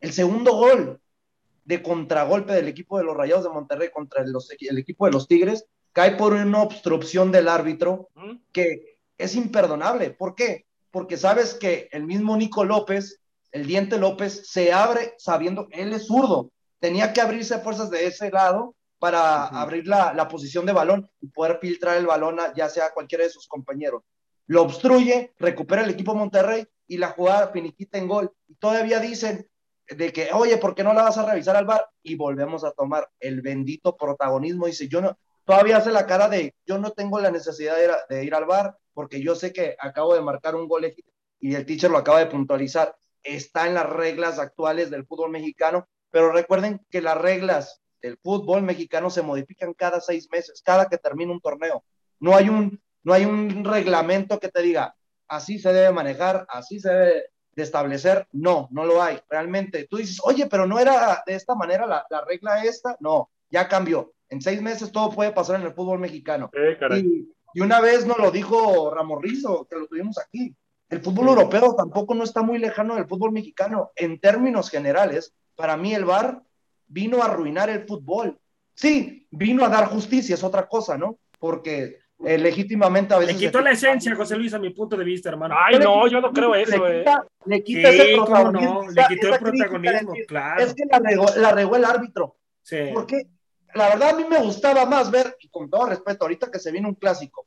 [0.00, 1.00] el segundo gol
[1.64, 5.28] de contragolpe del equipo de los Rayados de Monterrey contra los- el equipo de los
[5.28, 8.08] Tigres cae por una obstrucción del árbitro
[8.52, 10.10] que es imperdonable.
[10.10, 10.66] ¿Por qué?
[10.90, 13.20] Porque sabes que el mismo Nico López,
[13.52, 16.50] el diente López, se abre sabiendo él es zurdo.
[16.80, 21.28] Tenía que abrirse fuerzas de ese lado para abrir la, la posición de balón y
[21.28, 24.02] poder filtrar el balón a ya sea a cualquiera de sus compañeros.
[24.46, 28.32] Lo obstruye, recupera el equipo Monterrey y la jugada finiquita en gol.
[28.48, 29.48] Y todavía dicen,
[29.88, 31.86] de que, oye, ¿por qué no la vas a revisar al bar?
[32.02, 34.66] Y volvemos a tomar el bendito protagonismo.
[34.66, 37.90] Dice, yo no, todavía hace la cara de, yo no tengo la necesidad de ir,
[38.08, 40.92] de ir al bar porque yo sé que acabo de marcar un gol
[41.40, 42.94] y el teacher lo acaba de puntualizar.
[43.22, 48.62] Está en las reglas actuales del fútbol mexicano, pero recuerden que las reglas del fútbol
[48.62, 51.84] mexicano se modifican cada seis meses, cada que termina un torneo.
[52.18, 54.94] No hay un, no hay un reglamento que te diga,
[55.28, 58.26] así se debe manejar, así se debe de establecer.
[58.32, 59.20] No, no lo hay.
[59.28, 62.96] Realmente, tú dices, oye, pero no era de esta manera la, la regla esta.
[63.00, 64.12] No, ya cambió.
[64.28, 66.50] En seis meses todo puede pasar en el fútbol mexicano.
[66.54, 70.54] Eh, y, y, una vez nos lo dijo Ramón Rizo, que lo tuvimos aquí.
[70.92, 73.92] El fútbol europeo tampoco no está muy lejano del fútbol mexicano.
[73.96, 76.42] En términos generales, para mí el VAR
[76.86, 78.38] vino a arruinar el fútbol.
[78.74, 81.18] Sí, vino a dar justicia, es otra cosa, ¿no?
[81.38, 83.40] Porque eh, legítimamente a veces.
[83.40, 85.54] Le quitó la esencia, José Luis, a mi punto de vista, hermano.
[85.58, 86.98] Ay, no, yo no creo eso, le eh.
[86.98, 90.62] quita, le quita Sí, ese protagonismo, no, le quitó el esa protagonismo, de claro.
[90.62, 92.36] Es que la regó, la regó el árbitro.
[92.60, 92.90] Sí.
[92.92, 93.28] Porque
[93.72, 96.70] la verdad a mí me gustaba más ver, y con todo respeto, ahorita que se
[96.70, 97.46] viene un clásico,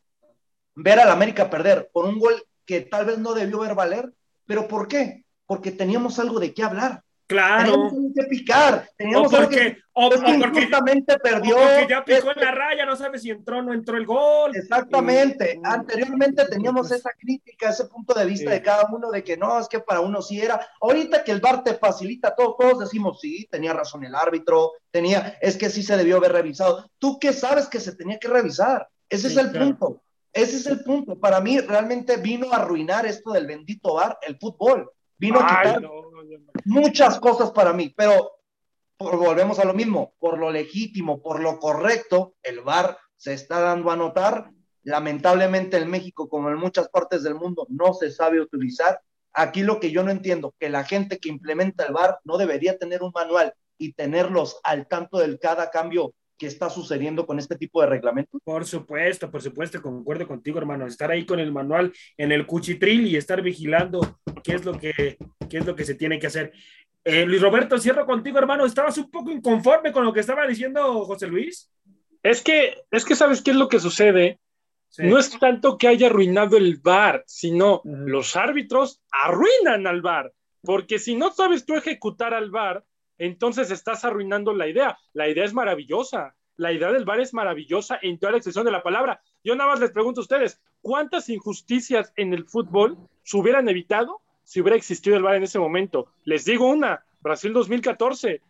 [0.74, 2.34] ver al América perder por un gol
[2.66, 4.14] que tal vez no debió ver valer,
[4.46, 5.26] pero ¿por qué?
[5.46, 7.02] Porque teníamos algo de qué hablar.
[7.28, 7.64] Claro.
[7.72, 8.88] Teníamos algo que picar.
[8.88, 11.56] O Teníamos algo que, porque, o, es que o porque, injustamente o perdió.
[11.56, 14.06] porque ya picó este, en la raya, no sabe si entró o no entró el
[14.06, 14.56] gol.
[14.56, 15.56] Exactamente.
[15.56, 18.56] Y- Anteriormente teníamos pues, esa crítica, ese punto de vista Sí.
[18.58, 20.68] de cada uno de que no, es que para uno sí era.
[20.82, 25.38] Ahorita que el VAR te facilita todo, todos decimos, sí, tenía razón el árbitro, tenía,
[25.42, 26.90] es que sí se debió haber revisado.
[27.00, 28.88] ¿Tú qué sabes que se tenía que revisar?
[29.10, 29.66] Ese Sí, es el claro.
[29.66, 30.02] punto.
[30.36, 31.18] Ese es el punto.
[31.18, 34.92] Para mí realmente vino a arruinar esto del bendito VAR, el fútbol.
[35.18, 36.38] Vino a quitar no, no, no.
[36.66, 38.34] muchas cosas para mí, pero
[38.98, 43.62] por- volvemos a lo mismo, por lo legítimo, por lo correcto, el VAR se está
[43.62, 44.52] dando a notar.
[44.84, 49.00] Lamentablemente en México, como en muchas partes del mundo, no se sabe utilizar.
[49.32, 52.78] Aquí lo que yo no entiendo, que la gente que implementa el VAR no debería
[52.78, 57.56] tener un manual y tenerlos al tanto del cada cambio que está sucediendo con este
[57.56, 58.42] tipo de reglamentos.
[58.44, 60.86] Por supuesto, por supuesto, concuerdo contigo, hermano.
[60.86, 65.18] Estar ahí con el manual en el cuchitril y estar vigilando qué es lo que,
[65.50, 66.54] qué es lo que se tiene que hacer.
[67.04, 68.66] Eh, Luis Roberto, cierro contigo, hermano.
[68.66, 71.72] ¿Estabas un poco inconforme con lo que estaba diciendo José Luis?
[72.24, 74.40] Es que, es que sabes qué es lo que sucede.
[74.90, 75.04] Sí.
[75.04, 80.32] No es tanto que haya arruinado el VAR, sino los árbitros arruinan al VAR.
[80.62, 82.84] Porque si no sabes tú ejecutar al VAR,
[83.18, 84.98] entonces estás arruinando la idea.
[85.14, 86.36] La idea es maravillosa.
[86.58, 89.20] La idea del VAR es maravillosa en toda la extensión de la palabra.
[89.44, 94.22] Yo nada más les pregunto a ustedes, ¿cuántas injusticias en el fútbol se hubieran evitado
[94.46, 96.08] si hubiera existido el VAR en ese momento?
[96.24, 98.42] Les digo una, Brasil 2014.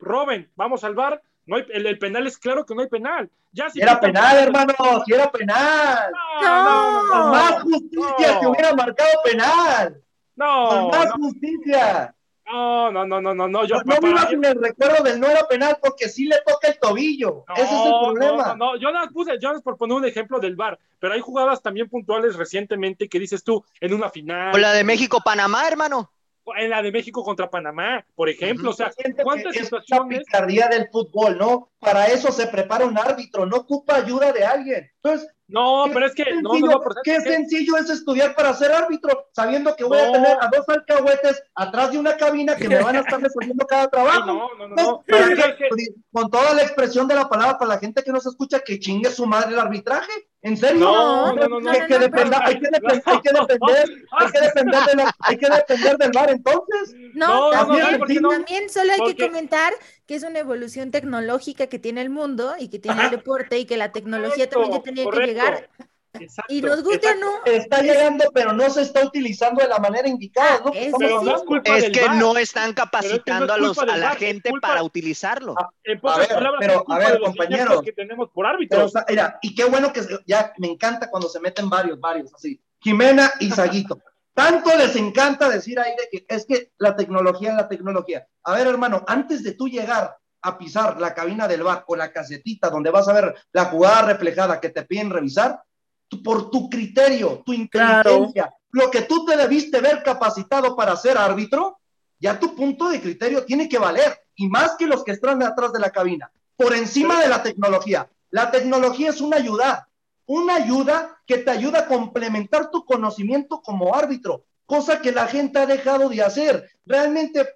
[0.00, 1.22] Roben, vamos al VAR.
[1.46, 3.30] No hay, el, el penal es claro que no hay penal.
[3.52, 4.74] Ya si Era quitan- penal, hermano,
[5.06, 6.12] si era penal.
[6.42, 10.02] No, Con no, más justicia que hubiera marcado penal.
[10.34, 12.12] no, Con más no, justicia.
[12.46, 15.28] No, no, no, no, no, no, yo No, no mí- en el recuerdo del no
[15.28, 17.44] era penal porque sí le toca el tobillo.
[17.48, 18.36] No, Ese es el problema.
[18.48, 20.54] No, no, no, yo nada más puse, yo nada más por poner un ejemplo del
[20.56, 24.72] VAR, pero hay jugadas también puntuales recientemente que dices tú, en una final, O la
[24.72, 26.10] de México-Panamá, hermano.
[26.56, 30.06] en la de México contra Panamá, por ejemplo, o sea, Siento ¿cuántas que es la
[30.06, 31.70] picardía del fútbol, ¿no?
[31.80, 34.88] Para eso se prepara un árbitro, no ocupa ayuda de alguien.
[35.02, 38.52] Entonces, No, pero es que, no, sencillo, no, no, pero qué sencillo es estudiar para
[38.52, 42.68] ser árbitro, sabiendo que voy a tener a dos alcahuetes atrás de una cabina que
[42.68, 44.26] me van a estar resolviendo cada trabajo.
[44.26, 45.04] no, no, no, No, no.
[45.06, 45.86] para ¿Sabes que- qué?
[46.12, 49.10] con toda la expresión de la palabra para la gente que nos escucha, que chingue
[49.10, 50.10] su madre el arbitraje.
[50.42, 50.80] ¿En serio?
[50.80, 55.36] No, no, no, hay, que depender, hay que depender, hay que depender de la- hay
[55.38, 56.94] que depender del bar entonces.
[57.14, 58.28] No, No, no, también, ¿sabe por qué no?
[58.30, 59.72] también solo hay que Porque- comentar
[60.06, 63.64] que es una evolución tecnológica que tiene el mundo y que tiene el deporte y
[63.66, 65.20] que la tecnología Correcto, también ya tenía correcto.
[65.26, 65.70] que llegar.
[66.18, 67.26] Exacto, Y nos guste o exacto.
[67.44, 70.60] no, Está llegando, pero no se está utilizando de la manera indicada.
[70.64, 70.70] ¿no?
[70.72, 71.44] Pero es hablando.
[71.44, 73.96] culpa Es del que no están Pero es que capacitando no es a, los, a
[73.98, 75.54] la gente culpa- para utilizarlo.
[75.58, 77.82] Ah, En pocas A ver, palabras, pero, a ver, compañeros.
[77.82, 78.84] que tenemos por Pero, árbitros.
[78.84, 82.32] o sea, mira, y qué bueno que ya me encanta cuando se meten varios, varios,
[82.32, 82.58] así.
[82.80, 84.00] Jimena y Saguito.
[84.36, 88.26] Tanto les encanta decir ahí de que es que la tecnología es la tecnología.
[88.44, 92.12] A ver, hermano, antes de tú llegar a pisar la cabina del bar o la
[92.12, 95.62] casetita donde vas a ver la jugada reflejada que te piden revisar,
[96.06, 101.16] tú- por tu criterio, tu inteligencia, lo que tú te debiste ver capacitado para ser
[101.16, 101.78] árbitro,
[102.20, 105.72] ya tu punto de criterio tiene que valer, y más que los que están atrás
[105.72, 108.06] de la cabina, por encima de la tecnología.
[108.28, 109.88] La tecnología es una ayuda,
[110.26, 115.58] una ayuda que te ayuda a complementar tu conocimiento como árbitro, cosa que la gente
[115.58, 116.68] ha dejado de hacer.
[116.84, 117.46] Realmente,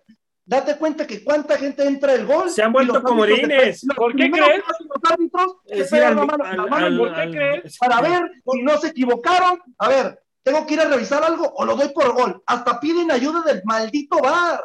[0.45, 2.49] date cuenta que cuánta gente entra el gol.
[2.51, 3.85] Se han vuelto comodines.
[3.97, 4.63] ¿Por qué crees?
[4.63, 6.99] que hacen Los árbitros Es se decir, pegan al- la mano- al- la mano al-
[6.99, 7.79] ¿por qué crees?
[7.79, 9.61] para ver si no se equivocaron.
[9.79, 12.43] A ver, tengo que ir a revisar algo o lo doy por gol.
[12.47, 14.65] Hasta piden ayuda del maldito bar.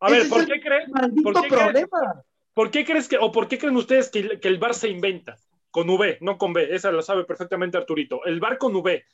[0.00, 0.88] A ver, Ese ¿por qué crees?
[0.88, 1.62] maldito ¿Por qué crees?
[1.62, 2.22] problema.
[2.52, 4.88] ¿Por qué crees que, o por qué creen ustedes que, el- que el VAR se
[4.88, 5.36] inventa?
[5.74, 8.24] Con V, no con B, esa lo sabe perfectamente Arturito.
[8.24, 9.04] El VAR con V.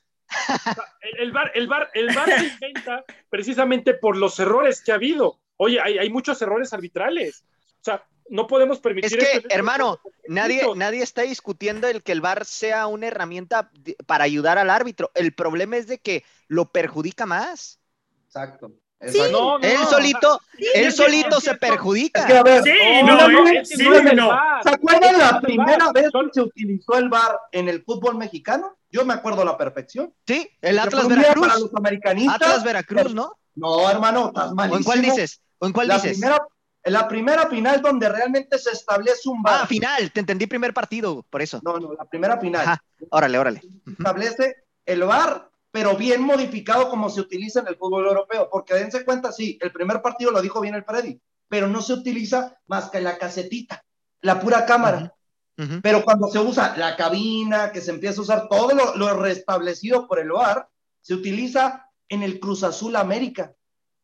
[1.00, 4.96] El, el VAR, el, VAR, el VAR se inventa precisamente por los errores que ha
[4.96, 5.40] habido.
[5.56, 7.46] Oye, hay, hay muchos errores arbitrales.
[7.80, 12.02] O sea, no podemos permitir Es que, esto en hermano, nadie, nadie está discutiendo el
[12.02, 13.70] que el VAR sea una herramienta
[14.04, 15.10] para ayudar al árbitro.
[15.14, 17.80] El problema es de que lo perjudica más.
[18.26, 18.70] Exacto.
[19.02, 19.18] Sí.
[19.18, 19.32] exacto.
[19.32, 22.20] No, no, Él solito, sea, él solito se perjudica.
[22.20, 22.70] Es que a ver, Sí,
[23.04, 23.76] No, no, no, es sí.
[23.76, 28.76] ¿Se acuerdan la primera vez que se utilizó el VAR en el fútbol mexicano?
[28.90, 30.12] Yo me acuerdo a la perfección.
[30.26, 31.60] Sí, el Atlas día Para Veracruz.
[31.62, 32.34] los americanistas.
[32.42, 33.32] Atlas Veracruz, ¿no?
[33.54, 34.78] No, hermano, estás ¿O malísimo.
[34.78, 35.40] en cuál dices?
[35.58, 36.18] ¿O en cuál la dices?
[36.18, 36.38] Primera,
[36.84, 39.60] la primera final donde realmente se establece un VAR.
[39.62, 41.60] Ah, final, te entendí primer partido, por eso.
[41.62, 42.62] No, no, la primera final.
[42.62, 43.62] Ajá, órale, órale.
[43.98, 48.48] establece el VAR, pero bien modificado como se utiliza en el fútbol europeo.
[48.50, 51.92] Porque dense cuenta, sí, el primer partido lo dijo bien el Freddy, pero no se
[51.94, 53.84] utiliza más que la casetita,
[54.20, 55.14] la pura cámara.
[55.58, 55.80] Ujú.
[55.82, 60.06] Pero cuando se usa la cabina, que se empieza a usar todo lo, lo restablecido
[60.08, 60.68] por el VAR,
[61.02, 63.52] se utiliza en el Cruz Azul América.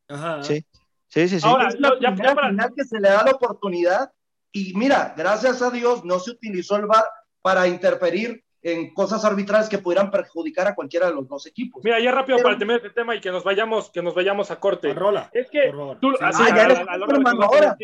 [0.08, 0.42] Ajá.
[0.42, 0.64] Sí,
[1.08, 1.40] sí, sí.
[1.40, 1.46] sí.
[1.46, 4.12] Ahora, es la yo- ya- primera ya para- final que se le da la oportunidad.
[4.52, 7.04] Y mira, gracias a Dios no se utilizó el VAR
[7.42, 11.84] para interferir en cosas arbitrales que pudieran perjudicar a cualquiera de los dos equipos.
[11.84, 14.50] Mira, ya rápido Pero- para terminar este tema y que nos vayamos, que nos vayamos
[14.50, 14.92] a corte.
[14.92, 16.16] Rola, Es que tú, Sí.
[16.20, 17.76] así, Ah, ya a- eres a- a la tú, a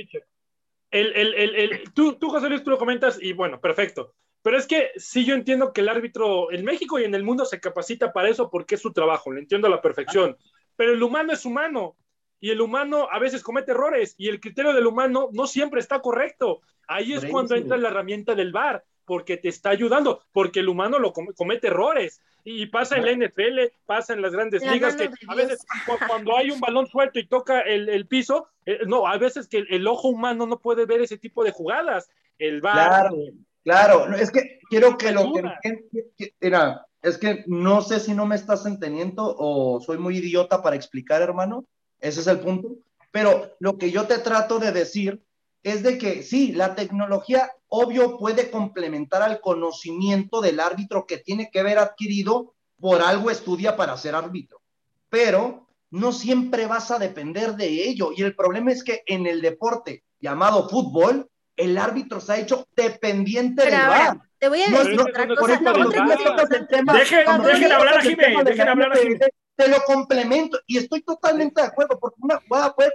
[1.94, 4.14] tú, tú, José Luis, tú lo comentas y bueno, perfecto.
[4.42, 7.44] Pero es que sí yo entiendo que el árbitro en México y en el mundo
[7.44, 10.36] se capacita para eso porque es su trabajo, lo entiendo a la perfección.
[10.74, 11.96] Pero el humano es humano
[12.40, 16.00] y el humano a veces comete errores y el criterio del humano no siempre está
[16.00, 16.60] correcto.
[16.88, 18.82] Ahí es cuando entra la herramienta del VAR,
[19.12, 22.22] porque te está ayudando, porque el humano lo com- comete errores.
[22.44, 25.98] Y pasa en la NFL, pasa en las grandes La ligas, que a veces cu-
[26.08, 29.58] cuando hay un balón suelto y toca el, el piso, eh, no, a veces que
[29.58, 32.08] el, el ojo humano no puede ver ese tipo de jugadas.
[32.38, 33.16] El VAR, Claro,
[33.62, 34.08] claro.
[34.08, 35.42] No, Es que quiero que lo que-
[36.16, 40.62] que- mira, es que no sé si no me estás entendiendo o soy muy idiota
[40.62, 41.66] para explicar, hermano.
[42.00, 42.76] Ese es el punto.
[43.10, 45.20] Pero lo que yo te trato de decir
[45.62, 51.50] es de que sí, la tecnología, obvio, puede complementar al conocimiento del árbitro que tiene
[51.50, 54.60] que haber adquirido por algo estudia para ser árbitro.
[55.08, 58.10] Pero no siempre vas a depender de ello.
[58.16, 62.66] Y el problema es que en el deporte llamado fútbol, el árbitro se ha hecho
[62.74, 64.20] dependiente Pero del ahora, VAR.
[64.38, 65.54] te voy a decir no, otra no, Por cosa.
[65.54, 69.08] eso No, dejen tocas hablar a el Jimé, tema de dejen la hablar a NFL,
[69.08, 69.18] Jimé.
[69.54, 72.92] Te lo complemento y estoy totalmente de acuerdo porque una jugada puede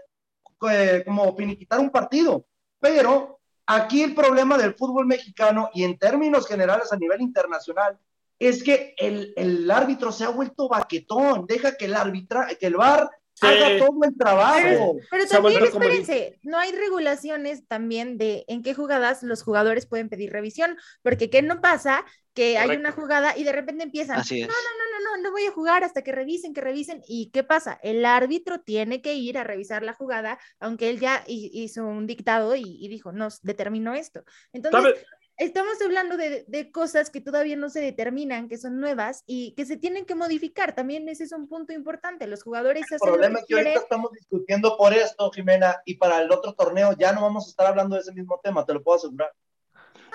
[0.72, 2.46] eh, como finiquitar un partido,
[2.80, 7.98] pero aquí el problema del fútbol mexicano y en términos generales a nivel internacional
[8.40, 12.76] es que el, el árbitro se ha vuelto baquetón, deja que el árbitra, que el
[12.76, 13.10] VAR
[13.40, 13.46] Sí.
[13.46, 14.60] haga todo el trabajo.
[14.64, 20.10] Pero, pero también, espérense, no hay regulaciones también de en qué jugadas los jugadores pueden
[20.10, 22.04] pedir revisión, porque ¿qué no pasa?
[22.38, 24.48] Que hay una jugada y de repente empiezan, Así es.
[24.48, 27.02] no, no, no, no voy a jugar hasta que revisen, que revisen.
[27.08, 27.80] ¿Y qué pasa?
[27.82, 32.06] El árbitro tiene que ir a revisar la jugada, aunque él ya hi- hizo un
[32.06, 34.24] dictado y, y dijo, nos determinó esto.
[34.54, 35.04] Entonces,
[35.38, 39.66] estamos hablando de, de cosas que todavía no se determinan, que son nuevas y que
[39.66, 40.76] se tienen que modificar.
[40.76, 42.28] También ese es un punto importante.
[42.28, 45.82] Los jugadores El hacen lo problema que es que ahorita estamos discutiendo por esto, Jimena,
[45.86, 48.66] y para el otro torneo ya no vamos a estar hablando de ese mismo tema,
[48.66, 49.32] te lo puedo asegurar.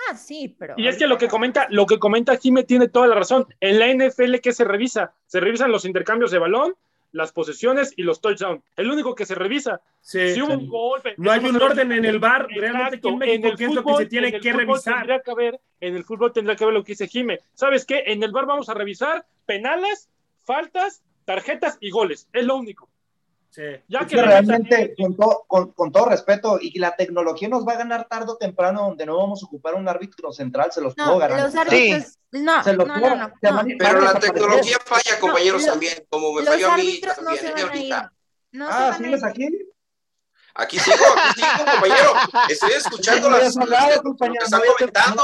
[0.09, 0.73] Ah, sí, pero.
[0.77, 3.47] Y es que lo que comenta, lo que comenta Jimé tiene toda la razón.
[3.59, 5.13] En la NFL, ¿qué se revisa?
[5.27, 6.73] Se revisan los intercambios de balón,
[7.11, 8.63] las posesiones y los touchdowns.
[8.75, 9.81] El único que se revisa.
[10.01, 10.33] Sí.
[10.33, 11.13] Si hubo un golpe.
[11.17, 13.89] No hay un orden en el VAR, realmente aquí en el ¿qué es lo que
[13.91, 14.93] fútbol- se tiene en el que fútbol revisar?
[14.95, 17.39] Tendría que haber, en el fútbol tendría que haber lo que dice Jimé.
[17.53, 18.03] ¿Sabes qué?
[18.07, 20.09] En el bar vamos a revisar penales,
[20.43, 22.27] faltas, tarjetas y goles.
[22.33, 22.89] Es lo único.
[23.53, 23.61] Sí.
[23.87, 27.73] Ya Es que realmente, con, to- con, con todo respeto, y la tecnología nos va
[27.73, 30.95] a ganar tarde o temprano, donde no vamos a ocupar un árbitro central, se los
[30.95, 31.67] puedo garantizar.
[31.67, 32.17] los árbitros.
[32.31, 33.55] No, Se los no, puedo- no, no, se no.
[33.55, 37.57] van- Pero la tecnología falla, compañeros, también, como me falló a mí también.
[37.63, 38.13] ahorita.
[38.59, 39.49] Ah, ¿sigues aquí?
[40.55, 42.13] Aquí sigo, aquí sigo, compañero.
[42.49, 45.23] Estoy escuchando las, hablado, lo que están no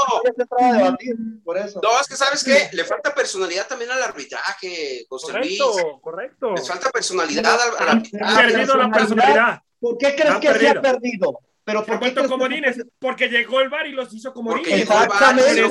[0.58, 0.96] no
[1.44, 1.80] por eso.
[2.00, 5.60] Es que sabes qué, le falta personalidad también al arbitraje, José Luis.
[5.60, 6.52] Correcto, correcto.
[6.54, 8.52] Les falta personalidad al, arbitraje.
[8.52, 9.62] perdido la personalidad.
[9.78, 11.40] ¿Por qué crees Han que se ha perdido?
[11.72, 14.82] Pero ¿por qué crees que- comodines porque llegó el VAR y los hizo comodines.
[14.82, 15.68] Exactamente.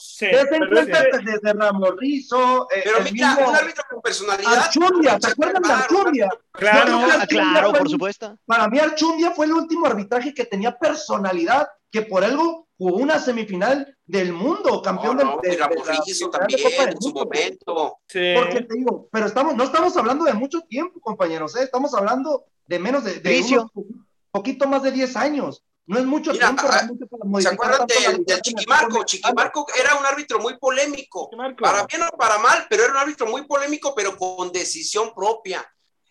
[0.00, 0.26] Sí.
[0.70, 1.52] Cuenta desde
[1.98, 4.54] Rizo, eh, Pero mira, mismo un árbitro con personalidad.
[4.54, 6.28] Archundia, ¿te acuerdan de Archundia?
[6.52, 6.92] Claro.
[6.98, 8.38] Ah, Archundia claro, por el- supuesto.
[8.46, 13.18] Para mí Archundia fue el último arbitraje que tenía personalidad, que por algo jugó una
[13.18, 15.84] semifinal del mundo, campeón No, no, del, de, la Copa
[16.30, 17.20] también del en su Mundo.
[17.24, 17.96] momento.
[18.08, 18.34] Sí.
[18.36, 21.62] Porque te digo, pero estamos, no estamos hablando de mucho tiempo, compañeros, ¿eh?
[21.62, 23.70] estamos hablando de menos de, de Bricio.
[23.74, 23.86] unos-
[24.34, 25.64] poquito más de 10 años.
[25.86, 29.04] No es mucho Mira, tiempo ah, realmente para ¿Se acuerdan la del, me Chiquimarco?
[29.04, 31.62] Chiquimarco era un árbitro muy polémico, Chiquimarco.
[31.62, 35.64] para bien o para mal, pero era un árbitro muy polémico, pero con decisión propia.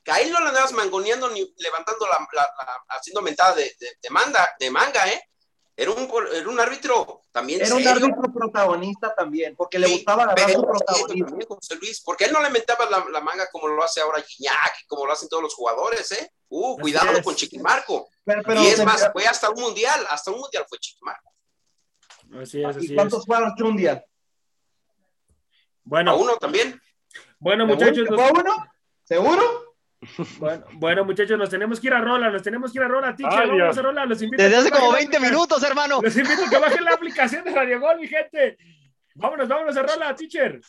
[0.04, 3.88] Que ahí no le andabas mangoneando ni levantando la, la- la- haciendo mentada de, de,
[4.02, 5.22] de manga, de manga, ¿eh?
[5.76, 11.26] Era un, era un árbitro también Era un árbitro protagonista también, porque le gustaba protagonismo.
[11.30, 14.20] también, José Luis, porque él no le mentaba la, la manga como lo hace ahora
[14.22, 16.32] Guiñac, como lo hacen todos los jugadores, ¿eh?
[16.50, 18.08] Uh, cuidado con Chiquimarco.
[18.26, 21.32] Pero, pero y es se- más, fue hasta un mundial, hasta un mundial fue Chiquimarco.
[22.42, 22.96] Así es, así ¿y es.
[22.96, 23.94] cuántos fueron un día?
[23.94, 24.04] A
[25.84, 26.80] Bueno, uno también.
[27.40, 28.56] bueno, muchachos, ¿Fue nos- uno?
[29.04, 29.76] ¿Seguro?
[30.40, 33.16] bueno, bueno, muchachos, nos tenemos que ir a rola, nos tenemos que ir a rola,
[33.16, 33.78] teacher, Ay, vamos Dios.
[33.78, 35.32] a rola, los invito Desde a hace como bajen la 20 aplicación.
[35.40, 36.00] minutos, hermano.
[36.02, 38.58] Los invito a que bajen la aplicación de Radio Gol, mi gente.
[39.16, 40.60] Vámonos, vámonos a rola, teacher.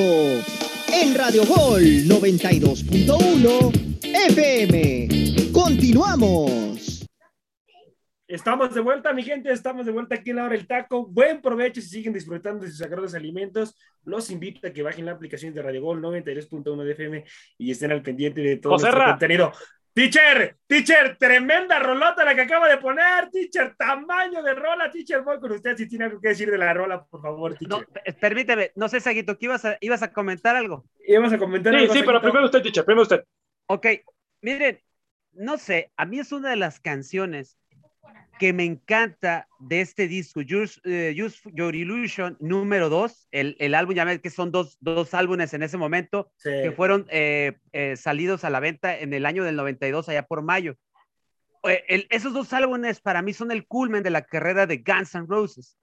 [0.00, 5.52] En Radio Gol 92.1 FM.
[5.52, 7.06] Continuamos.
[8.26, 11.06] Estamos de vuelta, mi gente, estamos de vuelta aquí en la hora del taco.
[11.06, 13.76] Buen provecho si siguen disfrutando de sus sagrados alimentos.
[14.04, 17.24] Los invito a que bajen la aplicación de Radio Gol 93.1 de FM
[17.58, 19.52] y estén al pendiente de todo nuestro contenido.
[20.00, 25.38] Teacher, teacher, tremenda rolota la que acaba de poner, teacher, tamaño de rola, teacher, voy
[25.38, 28.02] con usted si tiene algo que decir de la rola, por favor, No, teacher.
[28.06, 30.86] eh, permíteme, no sé, Saguito, ¿qué ibas a, ibas a comentar algo?
[31.06, 32.22] Íbamos a comentar Sí, algo, sí, pero Saguito?
[32.22, 33.24] primero usted, teacher, primero usted.
[33.66, 33.86] Ok,
[34.40, 34.80] miren,
[35.32, 37.58] no sé, a mí es una de las canciones
[38.40, 43.74] que me encanta de este disco, Use, eh, Use Your Illusion número 2, el, el
[43.74, 46.48] álbum, ya ves que son dos, dos álbumes en ese momento, Sí.
[46.62, 50.40] que fueron eh, eh, salidos a la venta en el año del 92, allá por
[50.42, 50.76] mayo.
[51.64, 55.14] Eh, el- esos dos álbumes para mí son el culmen de la carrera de Guns
[55.14, 55.76] N' Roses.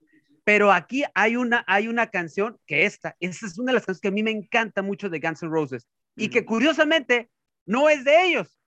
[0.44, 4.02] Pero aquí hay una, hay una canción que esta, esta es una de las canciones
[4.02, 7.30] que a mí me encanta mucho de Guns N' Roses y que curiosamente
[7.68, 8.60] no es de ellos.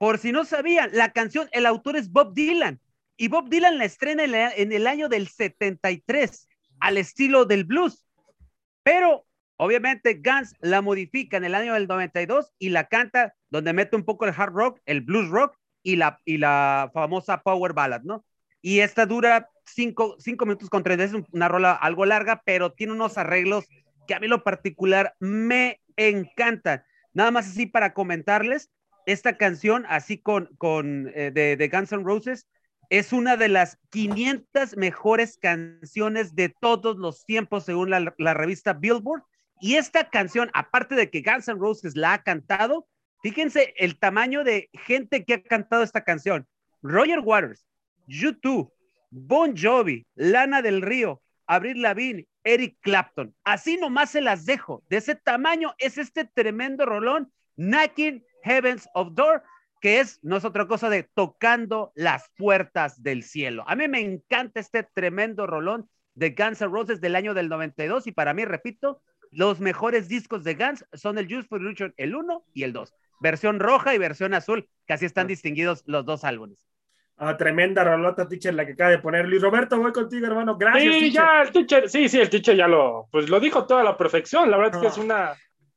[0.00, 2.80] Por si no sabían, la canción, el autor es Bob Dylan
[3.16, 6.48] y Bob Dylan la estrena en, el año del 73
[6.80, 8.06] al estilo del blues.
[8.82, 13.96] Pero obviamente Guns la modifica en el año del 92 y la canta donde mete
[13.96, 18.02] un poco el hard rock, el blues rock y la, y la famosa power ballad,
[18.02, 18.24] ¿no?
[18.60, 22.72] Y esta dura cinco, cinco minutos con tres, es un- una rola algo larga, pero
[22.72, 23.66] tiene unos arreglos
[24.06, 26.82] que a mí lo particular me encantan.
[27.12, 28.70] Nada más así para comentarles,
[29.06, 32.46] esta canción, así con, con eh, de, de Guns N' Roses,
[32.90, 39.22] es una de las 500 mejores canciones de todos los tiempos según la, revista Billboard.
[39.60, 42.86] Y esta canción, aparte de que Guns N' Roses la ha cantado,
[43.22, 46.46] fíjense el tamaño de gente que ha cantado esta canción.
[46.82, 47.66] Roger Waters,
[48.06, 48.70] U2,
[49.10, 53.34] Bon Jovi, Lana del Río, Avril Lavigne, Eric Clapton.
[53.44, 54.82] Así nomás se las dejo.
[54.88, 59.42] De ese tamaño es este tremendo rolón, Knocking Heavens of Door,
[59.80, 63.64] que es, no es otra cosa de tocando las puertas del cielo.
[63.66, 68.06] A mí me encanta este tremendo rolón de Guns N' Roses del año del 92
[68.06, 72.14] y para mí, repito, los mejores discos de Guns son el Juice for Illusion, el
[72.14, 72.94] 1 y el 2.
[73.20, 76.66] Versión roja y versión azul, que así están distinguidos los dos álbumes.
[77.18, 79.26] Ah, tremenda rolota, teacher, la que acaba de poner.
[79.26, 80.56] Luis Roberto, voy contigo, hermano.
[80.58, 81.12] Gracias, Sí, teacher.
[81.12, 84.50] ya, el teacher, sí, sí, el teacher ya lo, pues lo dijo toda la perfección.
[84.50, 84.90] La verdad es que Ah.
[84.90, 85.34] es una,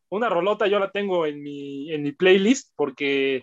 [0.10, 3.41] una rolota, yo la tengo en mi, en mi playlist porque,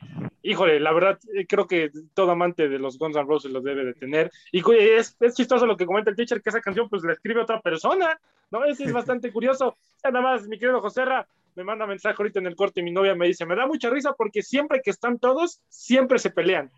[0.50, 3.84] híjole, la verdad, eh, creo que todo amante de los Guns N' Roses los debe
[3.84, 4.30] de tener.
[4.52, 7.40] Y es, es chistoso lo que comenta el teacher, que esa canción pues la escribe
[7.40, 8.18] otra persona,
[8.50, 8.64] ¿no?
[8.64, 9.76] Eso es bastante curioso.
[10.04, 11.26] Nada más, mi querido Joserra,
[11.56, 13.90] me manda mensaje ahorita en el corte y mi novia me dice, me da mucha
[13.90, 16.70] risa porque siempre que están todos, siempre se pelean.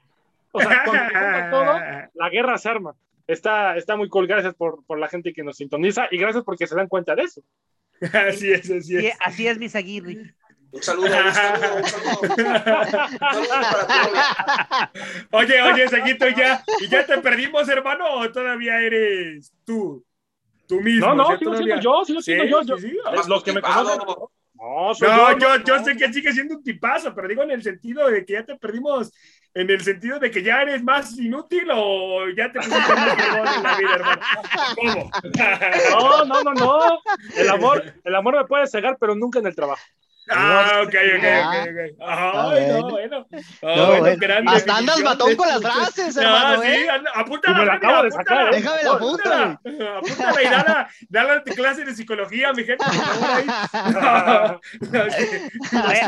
[0.53, 2.95] O sea, cuando se todo, la guerra se arma.
[3.27, 4.27] Está, está muy cool.
[4.27, 7.23] Gracias por, por la gente que nos sintoniza y gracias porque se dan cuenta de
[7.23, 7.43] eso.
[8.29, 9.17] así es, así es.
[9.21, 10.35] así es, mis Aguirre.
[10.71, 12.21] Un saludo, un saludo, un saludo.
[12.29, 12.37] Un
[13.19, 14.91] saludo para novia.
[15.33, 20.05] Oye, oye, Seguito, ya, ¿y ya te perdimos, hermano, o todavía eres tú?
[20.67, 21.15] Tú mismo.
[21.15, 22.61] No, o sea, no, sigo todavía- siendo yo, sigo siendo Sí, yo.
[22.63, 22.99] sí, yo- sí.
[23.15, 23.99] los- los que me conocen.
[24.61, 25.85] No, soy No, yo, no, yo no.
[25.85, 28.57] sé que sigue siendo un tipazo, pero digo en el sentido de que ya te
[28.57, 29.11] perdimos,
[29.55, 33.63] en el sentido de que ya eres más inútil o ya te pusiste más en
[33.63, 34.21] la vida, hermano.
[34.77, 35.11] ¿Cómo?
[35.91, 37.01] No, no, no, no.
[37.37, 39.83] El amor, el amor me puede cegar, pero nunca en el trabajo.
[40.31, 41.63] Ah, ok, ok, Ah.
[41.63, 41.97] ok, ok.
[42.01, 42.79] Ay, bueno.
[42.79, 43.27] no, bueno.
[43.31, 44.17] Ah, No, bueno, bueno.
[44.21, 46.89] gran Hasta andas matón con las frases, Ah, hermano, sí, ¿eh?
[47.15, 48.57] apúntala, la acabo de sacar, ¿eh?
[48.57, 53.31] Déjame la apunto, Apúntala, y dala, dala tu clase de psicología, mi gente, por favor,
[53.31, 53.47] ahí.
[53.93, 54.61] No,
[55.05, 55.27] no, sí.
[55.73, 56.01] Oye,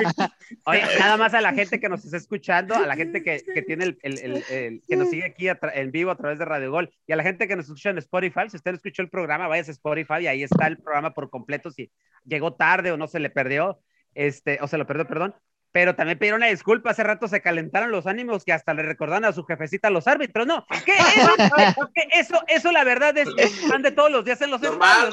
[0.65, 3.63] oye, nada más a la gente que nos está escuchando, a la gente que, que
[3.63, 6.71] tiene el, el- el- el- que nos sigue aquí en vivo a través de Radio
[6.71, 9.09] Gol y a la gente que nos escucha en Spotify, si usted no escuchó el
[9.11, 11.91] programa, váyase a Spotify y ahí está el programa por completo si
[12.25, 13.79] llegó tarde o no se le perdió,
[14.15, 15.35] este, o se lo perdió, perdón.
[15.73, 19.25] Pero también pidieron una disculpa, hace rato se calentaron los ánimos que hasta le recordaron
[19.25, 20.67] a su jefecita a los árbitros, ¿no?
[20.85, 20.95] ¿Qué?
[20.95, 24.61] Eso, que eso, eso la verdad es, es pan de todos los días en los
[24.61, 25.11] Normal.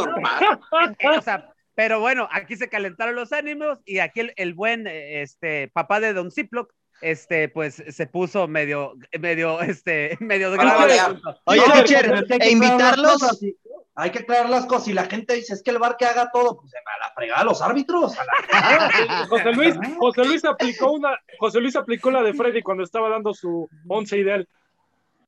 [0.99, 4.87] Eh, o sea, pero bueno, aquí se calentaron los ánimos y aquí el, el buen
[4.87, 11.17] este, papá de Don Ziploc, este, pues se puso medio, medio, este, medio variar.
[11.43, 13.39] Oye, que e que invitarlos.
[13.99, 14.87] Hay que aclarar las cosas.
[14.89, 17.43] Y la gente dice, es que el bar que haga todo, pues a la fregada
[17.43, 18.13] los árbitros.
[18.17, 22.83] a la- José Luis, José Luis aplicó una, José Luis aplicó la de Freddy cuando
[22.83, 24.47] estaba dando su once ideal.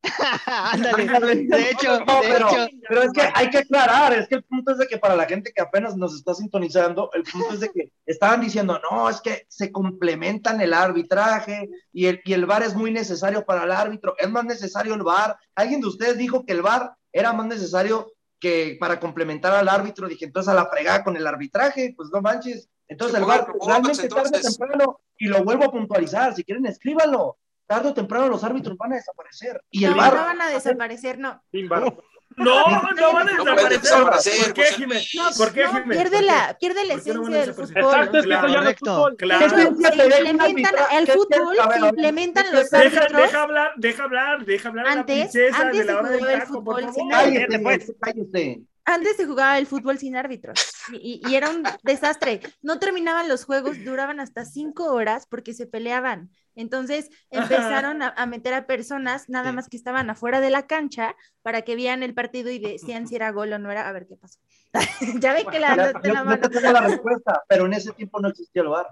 [0.46, 1.36] Ándale.
[1.48, 2.68] De hecho, No, de pero, hecho.
[2.88, 5.26] pero es que hay que aclarar, es que el punto es de que para la
[5.26, 9.20] gente que apenas nos está sintonizando, el punto es de que estaban diciendo, no, es
[9.20, 13.72] que se complementan el arbitraje y el, y el VAR es muy necesario para el
[13.72, 15.38] árbitro, es más necesario el VAR.
[15.56, 20.08] Alguien de ustedes dijo que el VAR era más necesario que para complementar al árbitro,
[20.08, 22.70] dije, entonces a la fregada con el arbitraje, pues no manches.
[22.88, 27.38] Entonces el VAR realmente tarde o temprano, y lo vuelvo a puntualizar, si quieren escríbanlo,
[27.68, 29.62] tarde o temprano los árbitros van a desaparecer.
[29.70, 31.44] Y el No, VAR no van a desaparecer, no.
[31.52, 31.96] Sin VAR.
[32.40, 34.46] No, no van a No desaparecer.
[34.46, 35.10] ¿Por qué, Jiménez?
[35.38, 35.98] ¿Por qué, No, Jiménez?
[35.98, 37.78] pierde la, pierde la ¿Por qué no esencia del fútbol.
[37.78, 39.16] Exacto, es que eso ya no es fútbol.
[39.18, 39.50] Claro.
[39.50, 43.22] Se implementan el fútbol, se implementan los Deja, árbitros.
[43.22, 46.10] deja hablar, deja hablar, deja hablar a la Antes- princesa antes de la se hora
[46.10, 47.64] del jugaba el taco, por favor.
[47.64, 47.94] pues.
[48.02, 48.62] cállate.
[48.86, 50.60] Antes se jugaba el fútbol sin árbitros
[50.94, 52.42] y, y- y era un desastre.
[52.64, 56.32] No terminaban los juegos, duraban hasta cinco horas porque se peleaban.
[56.60, 59.56] Entonces empezaron a, a meter a personas nada Sí.
[59.56, 63.16] más que estaban afuera de la cancha para que vieran el partido y decían si
[63.20, 63.88] era gol o no era.
[63.88, 64.40] A ver qué pasó.
[65.20, 66.40] ya ve que la, yo, la yo mano.
[66.42, 68.88] te tengo la respuesta, pero en ese tiempo no existía el VAR.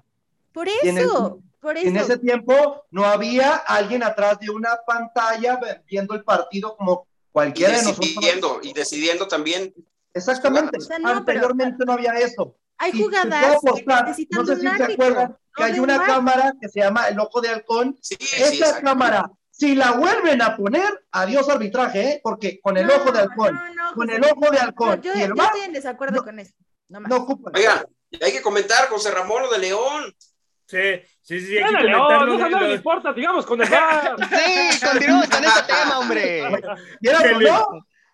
[0.54, 1.88] Por Y en el- eso, por eso.
[1.88, 7.32] En ese tiempo no había alguien atrás de una pantalla viendo el partido como Y
[7.32, 8.00] cualquiera de nosotros.
[8.08, 9.74] decidiendo, y decidiendo también.
[10.14, 10.78] Exactamente.
[10.78, 12.56] O sea, no, pero- Anteriormente no había eso.
[12.80, 14.94] Hay jugadas que necesitan no sé si se árbitro.
[15.06, 16.08] acuerdan que hay una VAR.
[16.08, 17.98] cámara que se llama el ojo de halcón.
[18.02, 18.82] Sí, sí, Esa exacto.
[18.86, 22.20] cámara, si la vuelven a poner, adiós arbitraje, ¿eh?
[22.24, 24.64] porque con el No, ojo de halcón, no, no, con José el ojo de no,
[24.64, 26.54] halcón yo, y el yo estoy en desacuerdo no- con eso.
[26.90, 27.10] No más.
[28.12, 30.16] y hay que comentar, José Ramón, lo de León.
[30.68, 30.78] Sí,
[31.22, 33.68] sí, sí, hay que de León, no, le importa, digamos, con el.
[34.30, 36.44] Sí, continuamos con ese tema, hombre.
[37.02, 37.68] ¿Quieras Que o le- no?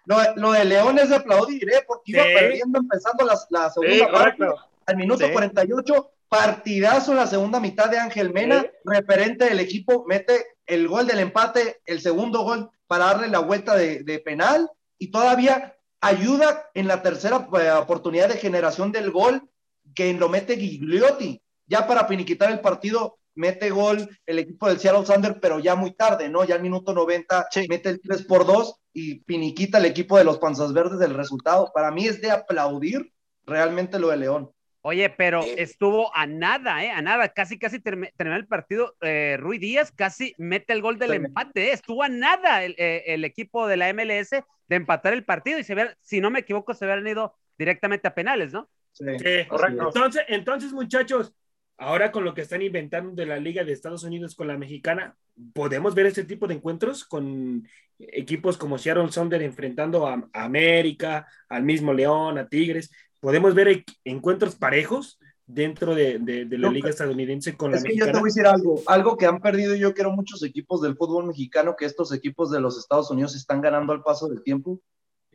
[0.05, 1.83] Lo, lo de León es de aplaudir, ¿eh?
[1.87, 2.29] porque iba Sí.
[2.33, 4.45] perdiendo empezando la, la segunda Sí, parte.
[4.85, 5.31] al minuto Sí.
[5.31, 11.07] 48, partidazo en la segunda mitad de Ángel Mena, referente del equipo, mete el gol
[11.07, 16.69] del empate, el segundo gol para darle la vuelta de, de penal y todavía ayuda
[16.73, 19.49] en la tercera eh, oportunidad de generación del gol
[19.95, 21.41] que lo mete Gigliotti.
[21.67, 25.91] Ya para finiquitar el partido, mete gol el equipo del Seattle Sander, pero ya muy
[25.91, 26.43] tarde, ¿no?
[26.43, 27.67] Ya al minuto 90 Sí.
[27.69, 31.71] mete el 3 por 2 y finiquita el equipo de los Panzas Verdes del resultado.
[31.73, 33.11] Para mí es de aplaudir
[33.45, 34.51] realmente lo de León.
[34.85, 36.91] Oye, pero estuvo a nada, ¿eh?
[36.91, 37.29] A nada.
[37.29, 38.95] Casi, casi termi- terminó el partido.
[39.01, 41.15] eh, Rui Díaz casi mete el gol del Sí.
[41.17, 41.73] empate, ¿eh?
[41.73, 45.63] Estuvo a nada el, eh, el equipo de la MLS de empatar el partido y
[45.63, 48.69] se ve, si no me equivoco, se habían ido directamente a penales, ¿no?
[48.91, 49.87] Sí, Sí, correcto.
[49.87, 51.33] Entonces, entonces, muchachos,
[51.77, 55.15] ahora con lo que están inventando de la Liga de Estados Unidos con la mexicana,
[55.53, 57.67] ¿podemos ver este tipo de encuentros con
[57.99, 62.91] equipos como Seattle Sonder enfrentando a, a América, al mismo León, a Tigres?
[63.19, 67.83] ¿Podemos ver encuentros parejos dentro de, de- de la No, Liga estadounidense con la Es
[67.83, 70.81] que yo te voy a decir algo, algo que han perdido yo quiero muchos equipos
[70.81, 74.41] del fútbol mexicano, que estos equipos de los Estados Unidos están ganando al paso del
[74.43, 74.79] tiempo,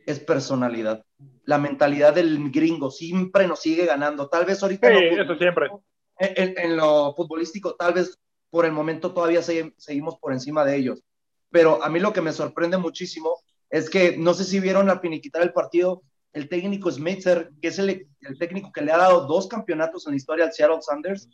[0.05, 1.03] es personalidad.
[1.45, 4.29] La mentalidad del gringo siempre nos sigue ganando.
[4.29, 5.67] Tal vez ahorita Sí, en, lo, eso siempre.
[6.19, 8.17] En- en lo futbolístico, tal vez
[8.49, 11.03] por el momento todavía se- seguimos por encima de ellos.
[11.51, 13.37] Pero a mí lo que me sorprende muchísimo
[13.69, 16.01] es que no sé si vieron al finiquitar el partido,
[16.33, 20.11] el técnico Smitzer, que es el, el técnico que le ha dado dos campeonatos en
[20.13, 21.27] la historia al Seattle Sanders,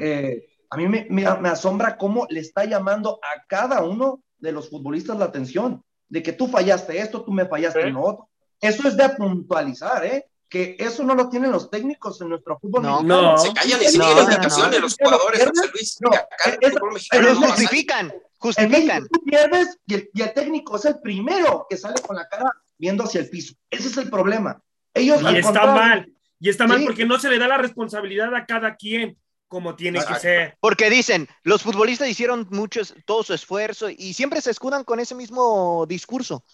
[0.00, 4.52] eh, a mí me, me- me asombra cómo le está llamando a cada uno de
[4.52, 7.88] los futbolistas la atención, de que tú fallaste esto, tú me fallaste Sí.
[7.88, 8.28] en lo otro.
[8.60, 10.24] Eso es de puntualizar, ¿eh?
[10.48, 13.02] Que eso no lo tienen los técnicos en nuestro fútbol No.
[13.02, 13.32] mexicano.
[13.32, 13.38] No.
[13.38, 14.80] Se callan y No, siguen indicaciones no.
[14.80, 15.98] los jugadores, Pero José Luis.
[16.00, 18.70] no, acá en el fútbol mexicano justifican, En justifican.
[19.02, 22.26] México tú pierdes y el, y el técnico es el primero que sale con la
[22.28, 23.54] cara viendo hacia el piso.
[23.70, 24.62] Ese es el problema.
[24.94, 26.84] Ellos, Y al está mal, y está mal Sí.
[26.86, 29.18] porque no se le da la responsabilidad a cada quien
[29.48, 30.56] como tiene que ser.
[30.60, 35.14] Porque dicen, los futbolistas hicieron muchos, todo su esfuerzo y siempre se escudan con ese
[35.14, 36.44] mismo discurso.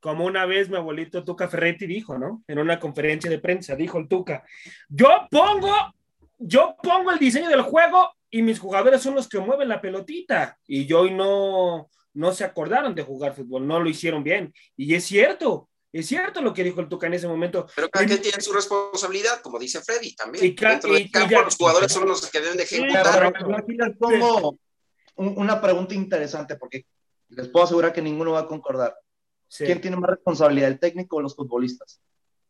[0.00, 2.42] Como una vez mi abuelito Tuca Ferretti dijo, ¿no?
[2.46, 4.44] En una conferencia de prensa, dijo el Tuca,
[4.88, 5.74] yo pongo,
[6.38, 10.56] yo pongo el diseño del juego y mis jugadores son los que mueven la pelotita.
[10.66, 14.52] Y yo hoy no, no se acordaron de jugar fútbol, no lo hicieron bien.
[14.76, 17.66] Y es cierto, es cierto lo que dijo el Tuca en ese momento.
[17.74, 20.44] Pero cada quien tiene su responsabilidad, como dice Freddy también.
[20.44, 23.32] Y Dentro del y- y campo, ya- los jugadores son los que deben de ejecutar.
[23.32, 24.58] Pero aquí les pongo
[25.16, 26.84] un- una pregunta interesante porque
[27.30, 28.94] les puedo asegurar que ninguno va a concordar.
[29.48, 29.64] Sí.
[29.64, 32.00] ¿Quién tiene más responsabilidad, el técnico o los futbolistas?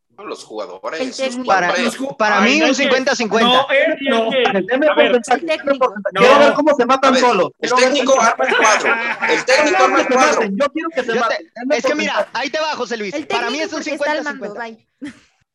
[0.09, 0.25] ¿no?
[0.25, 0.99] Los jugadores.
[0.99, 1.45] El técnico.
[1.47, 1.97] Para, jugadores.
[2.17, 3.41] para Ay, mí no un es que- 50-50.
[3.41, 4.31] No, él no.
[4.33, 5.93] El técnico.
[6.13, 7.51] Quiero ver cómo se matan solos.
[7.59, 8.93] El técnico arma el cuadro.
[9.29, 10.41] El técnico arma el cuadro.
[10.51, 11.51] Yo quiero que se maten.
[11.71, 13.13] Es que mira, ahí te va, José Luis.
[13.13, 14.59] El Para mí es un porque está al mando, 50-50.
[14.59, 14.87] bye.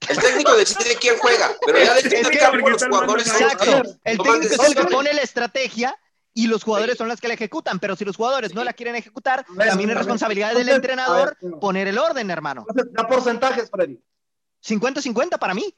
[0.09, 3.82] El técnico decide quién juega, pero ya del que campo los jugadores Exacto.
[4.05, 5.97] El técnico es el que pone la estrategia
[6.35, 7.78] y los jugadores son los que la ejecutan.
[7.78, 11.97] Pero si los jugadores no la quieren ejecutar, también es responsabilidad del entrenador poner el
[11.99, 12.66] orden, hermano.
[12.91, 13.99] Da porcentajes, Freddy.
[14.66, 15.74] 50-50 para mí.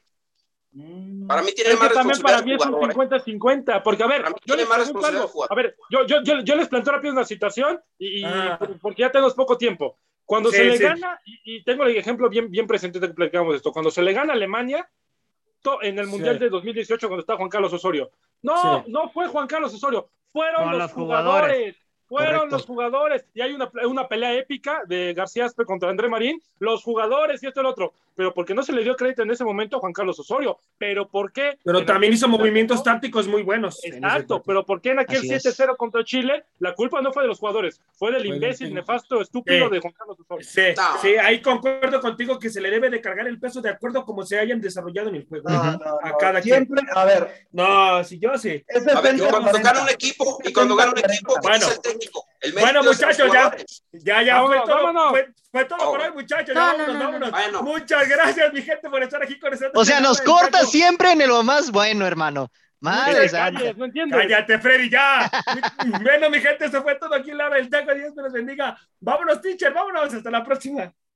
[1.27, 2.91] Para mí tiene Es más que también para mí es un jugador.
[2.91, 3.09] ¿eh?
[3.35, 5.45] 50-50, porque a ver, Para mí yo les pregunto algo.
[5.49, 8.59] A ver, yo, yo, yo, yo les planteo rápido una situación y, y- Ah.
[8.81, 9.97] porque ya tenemos poco tiempo.
[10.25, 13.13] Cuando Sí, se le gana, y, y tengo el ejemplo bien, bien presente de que
[13.13, 14.87] platicamos esto, cuando se le gana a Alemania
[15.61, 16.43] to- en el Mundial Sí.
[16.43, 18.11] de 2018 cuando está Juan Carlos Osorio.
[18.47, 18.91] No, Sí.
[18.91, 21.51] no fue Juan Carlos Osorio, fueron Con los, los jugadores.
[21.51, 21.75] jugadores.
[22.07, 22.55] Fueron Correcto.
[22.57, 23.25] los jugadores.
[23.33, 26.41] Y hay una, una pelea épica de García Aspe contra André Marín.
[26.59, 27.93] Los jugadores y esto y el otro.
[28.15, 30.57] Pero porque no se le dio crédito en ese momento a Juan Carlos Osorio.
[30.79, 31.59] Pero ¿por qué?
[31.63, 33.79] Pero también hizo movimientos tácticos muy buenos.
[33.83, 35.45] Exacto, pero ¿por qué en aquel Así es.
[35.45, 37.79] 7-0 contra Chile la culpa no fue de los jugadores?
[37.93, 39.73] Fue del imbécil, nefasto, estúpido Sí.
[39.75, 40.47] de Juan Carlos Osorio.
[40.47, 40.83] Sí, No.
[41.01, 44.05] sí, ahí concuerdo contigo que se le debe de cargar el peso de acuerdo a
[44.05, 45.47] como se hayan desarrollado en el juego.
[45.49, 46.17] No, no, A no.
[46.17, 46.65] cada quien.
[46.65, 48.63] Siempre, a ver, No, si yo sí.
[48.67, 49.61] es A ver, cuando 40.
[49.61, 51.67] gana un equipo, y cuando gana un equipo, ¿qué Bueno.
[51.97, 52.25] Técnico?
[52.41, 53.55] El Bueno, muchachos, ya,
[53.91, 55.09] ya, ya Vámonos, fue todo, vámonos.
[55.09, 56.55] fue, fue todo por hoy, muchachos.
[56.55, 57.05] No, ya no, vámonos, no, no.
[57.05, 57.31] vámonos.
[57.31, 57.63] Bueno.
[57.63, 59.73] Muchas gracias, mi gente, por estar aquí con nosotros.
[59.75, 62.51] O sea, nos corta siempre en lo más bueno, hermano.
[62.79, 63.59] Madre Te santa.
[63.59, 64.17] calles, no entiendo.
[64.17, 65.29] Cállate, Freddy, ya.
[66.03, 67.93] bueno, mi gente, eso fue todo aquí en la hora del taco.
[67.93, 68.77] Dios me los bendiga.
[68.99, 70.13] Vámonos, teacher, vámonos.
[70.13, 70.93] Hasta la próxima.